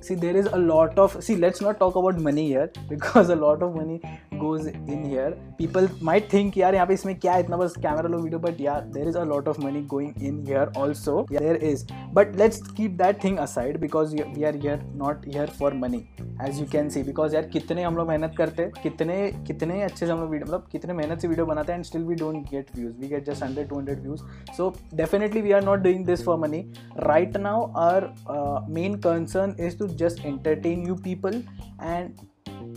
see 0.04 0.15
there 0.15 0.36
is 0.36 0.46
a 0.48 0.58
lot 0.58 0.98
of 0.98 1.22
see 1.24 1.36
let's 1.36 1.62
not 1.62 1.80
talk 1.80 1.96
about 1.96 2.20
money 2.20 2.48
here 2.48 2.72
because 2.88 3.30
a 3.30 3.36
lot 3.36 3.62
of 3.62 3.76
money 3.76 4.02
goes 4.39 4.68
in 4.68 5.04
here 5.06 5.32
people 5.58 5.88
might 6.02 6.30
think 6.34 6.58
यार 6.58 6.76
यहाँ 6.76 6.88
पे 6.88 6.94
इसमें 6.94 7.15
क्या 7.20 7.34
है 7.34 7.39
इतना 7.44 7.58
बस 7.58 7.76
camera 7.82 8.10
low 8.10 8.18
video 8.18 8.39
but 8.39 8.62
यार 8.62 8.89
there 8.94 9.08
is 9.10 9.18
a 9.24 9.26
lot 9.32 9.50
of 9.54 9.60
money 9.63 9.82
going 9.94 10.13
in 10.30 10.38
here 10.46 10.68
also 10.84 11.15
yeah, 11.32 11.39
there 11.39 11.58
is 11.72 11.86
but 12.13 12.36
let's 12.36 12.62
keep 12.80 12.98
that 12.98 13.22
thing 13.22 13.39
aside 13.39 13.80
because 13.82 14.15
we 14.15 14.46
are 14.46 14.56
here 14.65 14.80
not 15.04 15.26
here 15.34 15.48
for 15.60 15.72
money 15.84 16.02
as 16.48 16.62
you 16.62 16.68
can 16.76 16.94
see 16.96 17.04
because 17.10 17.34
यार 17.34 17.50
कितने 17.54 17.84
हम 17.84 17.98
लोग 17.98 18.08
मेहनत 18.08 18.36
करते 18.38 18.63
हैं 18.63 18.72
कितने 18.84 19.20
कितने 19.48 19.82
अच्छे 19.84 20.06
से 20.06 20.12
हम 20.12 20.20
लोग 20.20 20.30
वीडियो 20.30 20.48
मतलब 20.48 20.68
कितने 20.72 20.94
मेहनत 20.94 21.22
से 21.22 21.28
वीडियो 21.28 21.46
बनाते 21.46 21.72
हैं 21.72 21.80
and 21.80 21.86
still 21.86 22.04
we 22.04 22.15
don't 22.15 22.50
get 22.52 22.76
views 22.76 22.96
we 23.00 23.08
get 23.08 23.26
just 23.30 23.44
hundred 23.44 23.70
two 23.70 23.78
hundred 23.78 24.02
views 24.04 24.22
so 24.58 24.74
definitely 24.94 25.42
we 25.42 25.52
are 25.52 25.65
not 25.65 25.80
doing 25.80 26.06
this 26.06 26.26
for 26.26 26.38
money 26.38 26.63
right 27.08 27.34
now 27.42 27.72
our 27.76 28.13
uh, 28.28 28.62
main 28.68 29.00
concern 29.02 29.56
is 29.58 29.76
to 29.76 29.88
just 29.94 30.26
entertain 30.26 30.86
you 30.86 30.96
people 30.96 31.42
and 31.80 32.20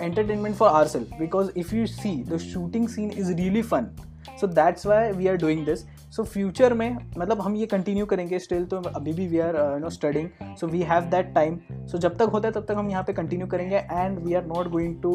entertainment 0.00 0.56
for 0.56 0.68
ourselves 0.68 1.10
because 1.18 1.50
if 1.54 1.72
you 1.72 1.86
see 1.86 2.22
the 2.22 2.38
shooting 2.38 2.88
scene 2.88 3.10
is 3.10 3.28
really 3.30 3.62
fun 3.62 3.94
so 4.36 4.46
that's 4.46 4.84
why 4.84 5.12
we 5.12 5.28
are 5.28 5.36
doing 5.36 5.64
this 5.64 5.84
so 6.10 6.24
future 6.24 6.72
में 6.72 6.96
मतलब 7.18 7.40
हम 7.40 7.56
ये 7.56 7.66
continue 7.66 8.06
करेंगे 8.06 8.38
still 8.38 8.64
तो 8.66 8.76
अभी 8.76 9.12
भी 9.12 9.26
we 9.28 9.38
are 9.38 9.56
you 9.56 9.78
know 9.78 9.90
studying 9.90 10.28
so 10.60 10.66
we 10.66 10.82
have 10.90 11.04
that 11.10 11.34
time 11.34 11.58
so 11.90 11.98
जब 11.98 12.16
तक 12.18 12.30
होता 12.32 12.48
है 12.48 12.54
तब 12.54 12.64
तक 12.68 12.74
हम 12.78 12.90
यहाँ 12.90 13.02
पे 13.04 13.12
कंटिन्यू 13.12 13.46
करेंगे 13.46 13.76
and 13.76 14.18
we 14.24 14.34
are 14.34 14.44
not 14.46 14.68
going 14.70 15.00
to 15.02 15.14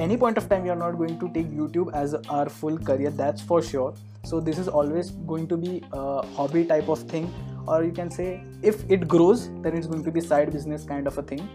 any 0.00 0.16
point 0.16 0.38
of 0.38 0.48
time 0.48 0.62
we 0.62 0.68
are 0.68 0.76
not 0.76 0.96
going 0.96 1.18
to 1.20 1.28
take 1.34 1.52
YouTube 1.54 1.92
as 1.96 2.14
our 2.30 2.48
full 2.60 2.78
career 2.86 3.12
that's 3.12 3.46
for 3.48 3.62
sure 3.62 3.94
so 4.24 4.40
this 4.40 4.58
is 4.58 4.68
always 4.68 5.10
going 5.28 5.46
to 5.48 5.56
be 5.56 5.82
a 5.92 6.22
hobby 6.36 6.64
type 6.64 6.88
of 6.88 7.02
thing 7.02 7.28
or 7.67 7.83
you 7.83 7.91
can 7.91 8.09
say 8.09 8.43
if 8.61 8.83
it 8.89 9.07
grows 9.07 9.49
then 9.61 9.75
it's 9.75 9.87
going 9.87 10.03
to 10.03 10.11
be 10.11 10.21
side 10.21 10.51
business 10.51 10.83
kind 10.83 11.07
of 11.07 11.17
a 11.17 11.23
thing 11.23 11.47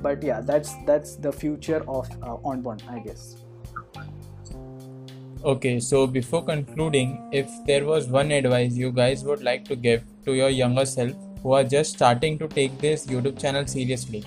but 0.00 0.22
yeah 0.22 0.40
that's 0.40 0.74
that's 0.86 1.16
the 1.16 1.32
future 1.32 1.84
of 1.88 2.08
uh, 2.22 2.36
onboard 2.44 2.82
i 2.88 2.98
guess 2.98 3.36
Okay, 5.44 5.80
so 5.80 6.06
before 6.06 6.44
concluding, 6.44 7.28
if 7.32 7.50
there 7.66 7.84
was 7.84 8.06
one 8.06 8.30
advice 8.30 8.74
you 8.74 8.92
guys 8.92 9.24
would 9.24 9.42
like 9.42 9.64
to 9.64 9.74
give 9.74 10.04
to 10.24 10.34
your 10.34 10.50
younger 10.50 10.84
self 10.86 11.16
who 11.42 11.52
are 11.54 11.64
just 11.64 11.94
starting 11.94 12.38
to 12.38 12.46
take 12.46 12.78
this 12.78 13.08
YouTube 13.08 13.40
channel 13.40 13.66
seriously, 13.66 14.22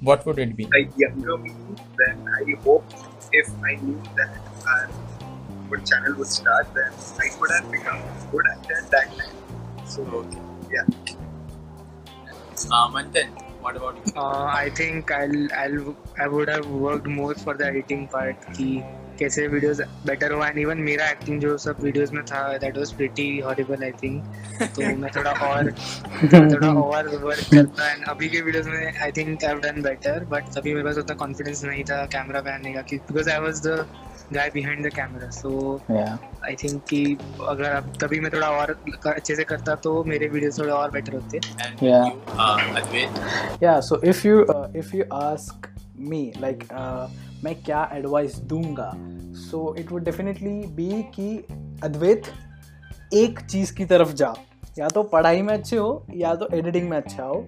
what 0.00 0.26
would 0.26 0.38
it 0.38 0.54
be? 0.56 0.66
Like 0.66 0.90
younger 0.98 1.38
me, 1.38 1.54
then 1.96 2.22
I 2.28 2.54
hope 2.62 2.84
if 3.32 3.48
I 3.64 3.76
knew 3.76 3.98
that 4.16 4.28
our 4.66 4.90
good 5.70 5.86
channel 5.86 6.14
would 6.18 6.28
start, 6.28 6.68
then 6.74 6.92
I 7.18 7.28
could 7.28 7.50
have 7.50 7.70
become 7.72 8.02
good 8.30 8.44
at 8.52 8.68
that 8.68 8.90
time. 8.90 9.86
So 9.86 10.02
Okay. 10.02 10.47
Yeah. 10.70 10.84
Uh, 12.70 12.88
Manthan, 12.90 13.28
what 13.62 13.76
about 13.76 13.96
you? 13.96 14.12
uh, 14.16 14.44
I 14.46 14.70
think 14.70 15.10
I'll 15.10 15.52
I'll 15.54 15.96
I 16.18 16.28
would 16.28 16.48
have 16.48 16.66
worked 16.66 17.06
more 17.06 17.34
for 17.34 17.54
the 17.54 17.66
editing 17.66 18.08
part 18.08 18.46
कि 18.54 18.70
कैसे 19.18 19.46
videos 19.48 19.80
better 20.06 20.32
हुआ 20.32 20.48
and 20.48 20.58
even 20.58 20.78
मेरा 20.88 21.06
acting 21.10 21.40
जो 21.40 21.56
सब 21.58 21.76
videos 21.82 22.12
में 22.12 22.24
था 22.26 22.42
that 22.64 22.76
was 22.78 22.92
pretty 22.96 23.28
horrible 23.46 23.82
I 23.84 23.92
think 24.02 24.24
तो 24.76 24.96
मैं 25.02 25.10
थोड़ा 25.16 25.30
और 25.46 25.70
थोड़ा 26.34 26.68
और 26.72 27.08
वर्क 27.24 27.48
करता 27.54 27.90
एंड 27.92 28.04
अभी 28.08 28.28
के 28.28 28.40
वीडियोस 28.40 28.66
में 28.66 29.00
I 29.02 29.12
think 29.16 29.44
I 29.44 29.48
have 29.48 29.60
done 29.60 29.82
better 29.82 30.24
but 30.34 30.52
तभी 30.56 30.74
मेरे 30.74 30.84
पास 30.84 30.98
उतना 31.04 31.16
कॉन्फिडेंस 31.24 31.64
नहीं 31.64 31.84
था 31.90 32.04
कैमरा 32.14 32.40
पे 32.40 32.52
आने 32.52 32.74
का 32.74 32.82
because 32.92 33.30
I 33.30 33.40
was 33.46 33.66
the 33.66 33.86
guy 34.32 34.50
behind 34.54 34.86
the 34.86 34.94
camera 34.94 35.28
so 35.30 35.50
yeah. 35.90 36.16
I 36.44 36.54
think 36.62 36.82
कि 36.90 37.18
अगर 37.48 37.64
अब 37.64 37.92
तभी 38.00 38.20
मैं 38.20 38.30
थोड़ा 38.32 38.48
और 38.50 38.70
अच्छे 39.06 39.34
से 39.36 39.44
करता 39.44 39.74
तो 39.74 40.02
मेरे 40.04 40.28
वीडियोस 40.28 40.58
थोड़े 40.58 40.72
और 40.72 40.90
बेटर 40.90 41.14
होते। 41.14 41.38
And 41.38 41.82
Yeah. 41.82 42.04
you, 42.06 42.16
uh, 42.38 42.58
Advait? 42.80 43.20
yeah 43.62 43.80
so 43.80 44.00
if 44.12 44.24
you 44.24 44.42
uh, 44.54 44.66
if 44.82 44.92
you 44.94 45.06
ask 45.20 45.68
me 46.12 46.22
like 46.44 46.66
uh, 46.72 47.08
मैं 47.44 47.54
क्या 47.62 47.88
एडवाइस 47.92 48.36
दूँगा? 48.50 48.92
So 49.40 49.74
it 49.78 49.92
would 49.92 50.04
definitely 50.04 50.60
be 50.76 51.02
कि 51.14 51.46
अद्वैत 51.84 52.22
एक 53.14 53.40
चीज़ 53.40 53.74
की 53.74 53.84
तरफ़ 53.84 54.12
जा 54.12 54.34
या 54.78 54.88
तो 54.88 55.02
पढ़ाई 55.02 55.42
में 55.42 55.54
अच्छे 55.54 55.76
हो 55.76 56.06
या 56.14 56.34
तो 56.34 56.48
एडिटिंग 56.54 56.88
में 56.90 56.96
अच्छा 56.96 57.24
हो। 57.24 57.46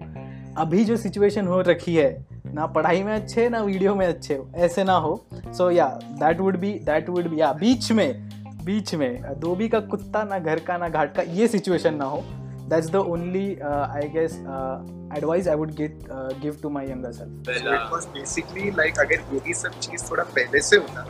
अभी 0.57 0.83
जो 0.85 0.97
सिचुएशन 0.97 1.47
हो 1.47 1.61
रखी 1.61 1.95
है 1.95 2.25
ना 2.53 2.65
पढ़ाई 2.65 3.03
में 3.03 3.13
अच्छे 3.13 3.49
ना 3.49 3.61
वीडियो 3.61 3.95
में 3.95 4.05
अच्छे 4.07 4.35
हो 4.35 4.49
ऐसे 4.55 4.83
ना 4.83 4.93
हो। 4.93 5.25
So 5.57 5.69
yeah 5.71 5.85
that 6.03 6.39
would 6.39 6.57
be 6.59 6.73
that 6.73 7.09
would 7.09 7.27
be 7.27 7.39
yeah 7.41 7.51
बीच 7.53 7.91
में 7.91 8.29
बीच 8.65 8.95
में 8.95 9.39
धोबी 9.39 9.69
का 9.69 9.79
कुत्ता 9.79 10.23
ना 10.23 10.39
घर 10.39 10.59
का 10.59 10.77
ना 10.77 10.89
घाट 10.89 11.15
का 11.15 11.21
ये 11.21 11.47
सिचुएशन 11.47 11.93
ना 11.95 12.05
हो। 12.05 12.21
That's 12.69 12.89
the 12.89 12.95
only 12.95 13.47
I 13.63 14.09
guess 14.09 14.35
advice 15.17 15.47
I 15.47 15.55
would 15.55 15.71
get 15.75 15.99
give 16.41 16.57
to 16.63 16.69
my 16.69 16.85
younger 16.85 17.11
self 17.11 17.47
So 17.47 17.55
it 17.55 17.67
uh, 17.67 17.95
was 17.95 18.05
basically 18.17 18.71
like 18.71 19.55
सब 19.55 19.79
चीज़ 19.79 20.11
थोड़ा 20.11 20.23
पहले 20.23 20.61
से 20.61 20.77
होता 20.77 21.05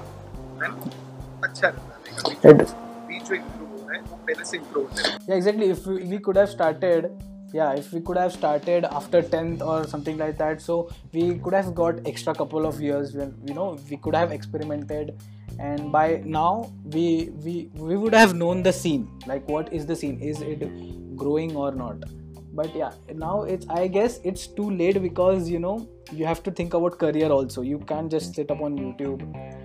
अच्छा 1.44 1.68
रहता 1.68 1.98
जो- 2.22 2.62
अभी 2.62 3.20
जो 3.20 3.36
improve 3.36 3.70
हो 3.72 3.88
रहा 3.88 3.96
है 3.96 4.02
वो 4.02 4.18
पहले 4.28 4.46
से 4.46 4.58
improve 4.58 4.76
होता 4.76 5.10
है। 5.10 5.40
Exactly. 5.40 5.70
If 5.74 5.86
we, 5.88 5.98
we 6.14 6.20
could 6.28 6.38
have 6.42 6.50
started 6.56 7.08
yeah 7.54 7.74
if 7.74 7.92
we 7.92 8.02
could 8.02 8.18
have 8.18 8.32
started 8.32 8.86
after 8.86 9.22
10th 9.22 9.62
or 9.62 9.88
something 9.88 10.18
like 10.18 10.38
that 10.38 10.62
so 10.62 10.90
we 11.14 11.38
could 11.40 11.54
have 11.54 11.74
got 11.76 12.06
extra 12.08 12.34
couple 12.34 12.66
of 12.66 12.82
years 12.82 13.14
when 13.14 13.36
you 13.46 13.54
know 13.54 13.78
we 13.90 13.98
could 13.98 14.16
have 14.16 14.32
experimented. 14.32 15.20
And 15.60 15.92
by 15.92 16.24
now 16.26 16.72
we 16.86 17.30
we 17.44 17.70
we 17.74 17.98
would 17.98 18.14
have 18.16 18.34
known 18.34 18.64
the 18.64 18.72
scene 18.74 19.08
like 19.28 19.48
what 19.48 19.72
is 19.72 19.86
the 19.86 19.96
scene? 19.96 20.20
Is 20.20 20.42
it 20.42 20.64
growing 21.16 21.56
or 21.56 21.72
not 21.72 21.98
but 22.54 22.76
yeah 22.76 22.92
now 23.14 23.44
it's 23.44 23.66
i 23.70 23.88
guess 23.88 24.20
it's 24.24 24.48
too 24.48 24.70
late 24.70 25.02
because 25.02 25.50
you 25.50 25.60
know 25.60 25.88
you 26.12 26.26
have 26.26 26.44
to 26.44 26.52
think 26.52 26.74
about 26.74 26.98
career 27.00 27.30
also. 27.30 27.62
You 27.62 27.80
can't 27.80 28.12
just 28.12 28.36
sit 28.36 28.52
up 28.52 28.62
on 28.62 28.78
youtube. 28.78 29.22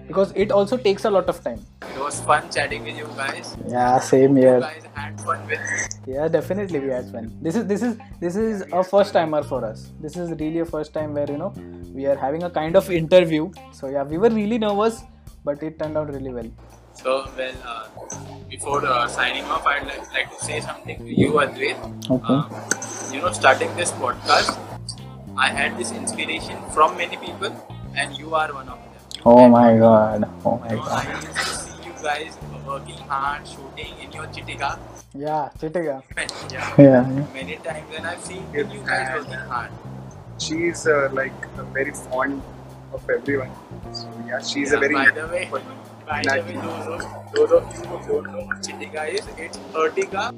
Because 0.06 0.32
it 0.36 0.52
also 0.52 0.76
takes 0.76 1.04
a 1.04 1.10
lot 1.10 1.28
of 1.28 1.42
time. 1.42 1.60
It 1.82 1.98
was 1.98 2.20
fun 2.20 2.48
chatting 2.50 2.84
with 2.84 2.96
you 2.96 3.08
guys. 3.16 3.56
yeah 3.68 3.98
same 3.98 4.36
You 4.36 4.60
guys 4.60 4.84
had 4.94 5.20
fun 5.20 5.44
with 5.48 5.60
yeah 6.06 6.28
definitely 6.28 6.78
we 6.78 6.88
had 6.88 7.10
fun. 7.10 7.36
This 7.42 7.56
is 7.56 7.66
this 7.66 7.82
is 7.82 7.98
this 8.20 8.36
is 8.36 8.62
a 8.72 8.84
first 8.84 9.12
timer 9.12 9.42
for 9.42 9.64
us. 9.64 9.90
This 10.00 10.16
is 10.16 10.30
really 10.38 10.60
a 10.60 10.64
first 10.64 10.94
time 10.94 11.14
where 11.14 11.28
you 11.28 11.38
know 11.38 11.52
we 11.92 12.06
are 12.06 12.16
having 12.16 12.44
a 12.44 12.50
kind 12.50 12.76
of 12.76 12.90
interview. 12.90 13.50
So 13.72 13.88
yeah 13.88 14.04
we 14.04 14.18
were 14.18 14.30
really 14.30 14.58
nervous 14.58 15.02
but 15.44 15.62
it 15.62 15.78
turned 15.78 15.96
out 15.96 16.08
really 16.12 16.32
well 16.32 16.50
So, 17.06 17.22
well, 17.38 17.54
uh, 17.62 17.86
before 18.50 18.84
uh, 18.84 19.06
signing 19.06 19.44
off, 19.44 19.64
I'd 19.64 19.86
like, 19.86 20.12
like 20.12 20.28
to 20.36 20.44
say 20.44 20.58
something 20.60 20.98
to 20.98 21.06
you, 21.08 21.34
Advait. 21.38 21.78
Okay. 22.10 22.34
Uh, 22.34 23.14
you 23.14 23.20
know, 23.22 23.30
starting 23.30 23.70
this 23.76 23.92
podcast, 23.92 24.58
I 25.36 25.50
had 25.50 25.78
this 25.78 25.92
inspiration 25.92 26.58
from 26.74 26.96
many 26.96 27.16
people, 27.16 27.54
and 27.94 28.18
you 28.18 28.34
are 28.34 28.52
one 28.52 28.68
of 28.68 28.82
them. 28.82 28.98
You 29.14 29.22
oh 29.24 29.48
my 29.48 29.78
god 29.78 30.26
oh 30.44 30.58
my 30.58 30.70
You 30.70 30.76
know, 30.76 30.82
god 30.82 31.06
I 31.06 31.14
used 31.14 31.38
to 31.38 31.44
see 31.54 31.86
you 31.86 31.94
guys 32.02 32.34
working 32.66 32.98
hard, 33.14 33.46
shooting 33.46 33.94
in 34.02 34.10
your 34.10 34.26
Chitika. 34.34 34.74
yeah 35.14 35.48
chitiga 35.62 36.02
Yeah. 36.50 36.74
yeah 36.88 37.26
Many 37.38 37.56
times, 37.68 37.86
and 37.96 38.06
I've 38.14 38.20
seen 38.20 38.42
you 38.52 38.66
guys 38.90 39.14
working 39.14 39.46
hard. 39.54 39.70
She's 40.42 40.86
uh, 40.88 41.08
like 41.12 41.38
very 41.72 41.92
fond 41.92 42.42
of 42.92 43.08
everyone. 43.08 43.54
So 43.92 44.10
yeah, 44.26 44.42
she's 44.42 44.72
a 44.72 44.78
very 44.86 44.94
by 44.94 45.10
the 45.20 45.26
way, 45.28 45.48
by 46.06 46.22
the 46.22 46.42
way, 46.42 46.54
those 46.54 46.86
of, 46.86 47.32
those 47.34 47.52
of 47.52 47.74
you 47.74 47.84
who 47.84 48.22
don't 48.22 48.32
know 48.32 48.44
what 48.46 48.62
Chitika 48.62 49.08
is, 49.12 49.26
it's 49.36 49.58
Ertiga. 49.74 50.32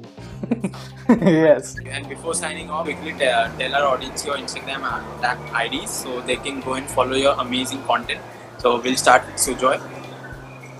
yes 1.09 1.75
And 1.85 2.07
before 2.09 2.33
signing 2.33 2.69
off, 2.69 2.85
quickly 2.85 3.13
tell, 3.13 3.51
tell 3.57 3.75
our 3.75 3.95
audience 3.95 4.25
your 4.25 4.35
Instagram 4.35 4.81
uh, 4.83 5.21
tag 5.21 5.73
IDs 5.73 5.91
so 5.91 6.21
they 6.21 6.37
can 6.37 6.59
go 6.61 6.73
and 6.73 6.89
follow 6.89 7.15
your 7.15 7.33
amazing 7.39 7.83
content. 7.83 8.21
So 8.57 8.81
we'll 8.81 8.95
start 8.95 9.25
with 9.25 9.35
Sujoy. 9.35 9.79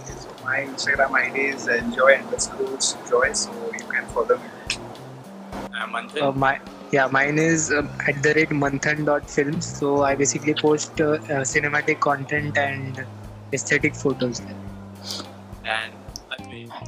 So 0.06 0.30
my 0.43 0.62
Instagram 0.62 1.12
ID 1.12 1.39
is 1.39 1.67
enjoy 1.67 2.13
underscore 2.15 2.78
joy, 3.10 3.34
so 3.34 3.52
you 3.73 3.86
can 3.86 4.06
follow 4.08 4.38
me. 4.38 4.49
Uh, 5.73 5.88
Uh, 6.21 6.32
my 6.32 6.60
yeah, 6.91 7.08
mine 7.08 7.38
is 7.38 7.71
um, 7.71 7.89
at 8.08 8.21
the 8.23 8.34
rate 8.34 8.49
manthan.films. 8.49 9.65
So 9.65 10.04
I 10.04 10.15
basically 10.15 10.56
post 10.56 10.99
uh, 10.99 11.12
uh, 11.12 11.43
cinematic 11.54 11.99
content 11.99 12.58
and 12.58 13.06
aesthetic 13.54 13.95
photos. 13.95 14.39
there. 14.39 14.68
and 15.77 15.99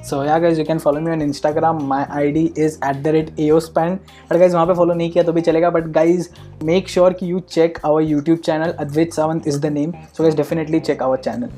so 0.05 0.23
yeah 0.25 0.37
guys 0.39 0.59
you 0.59 0.65
can 0.65 0.79
follow 0.79 0.99
me 1.01 1.11
on 1.11 1.21
Instagram 1.21 1.81
my 1.87 2.03
I 2.17 2.31
D 2.31 2.43
is 2.57 2.77
at 2.85 3.01
the 3.03 3.07
rate 3.15 3.39
A 3.39 3.49
span 3.61 3.93
but 4.31 4.37
guys 4.37 4.53
वहाँ 4.53 4.65
पे 4.67 4.73
follow 4.73 4.93
नहीं 4.93 5.09
किया 5.11 5.23
तो 5.23 5.33
भी 5.33 5.41
चलेगा. 5.41 5.69
But 5.69 5.87
guys 5.93 6.29
make 6.65 6.89
sure 6.89 7.13
कि 7.13 7.31
you 7.31 7.39
check 7.49 7.79
our 7.85 8.01
YouTube 8.01 8.37
channel 8.45 8.71
Advait 8.79 9.13
Sawant 9.13 9.47
is 9.47 9.59
the 9.61 9.71
name 9.73 9.91
so 9.91 10.23
guys 10.23 10.37
definitely 10.37 10.79
check 10.79 11.03
our 11.03 11.17
channel 11.27 11.49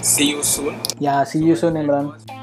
See 0.00 0.26
you 0.26 0.42
soon. 0.44 0.76
Yeah, 1.00 1.24
see 1.24 1.40
you 1.44 1.56
soon, 1.56 1.78
Imran. 1.78 2.37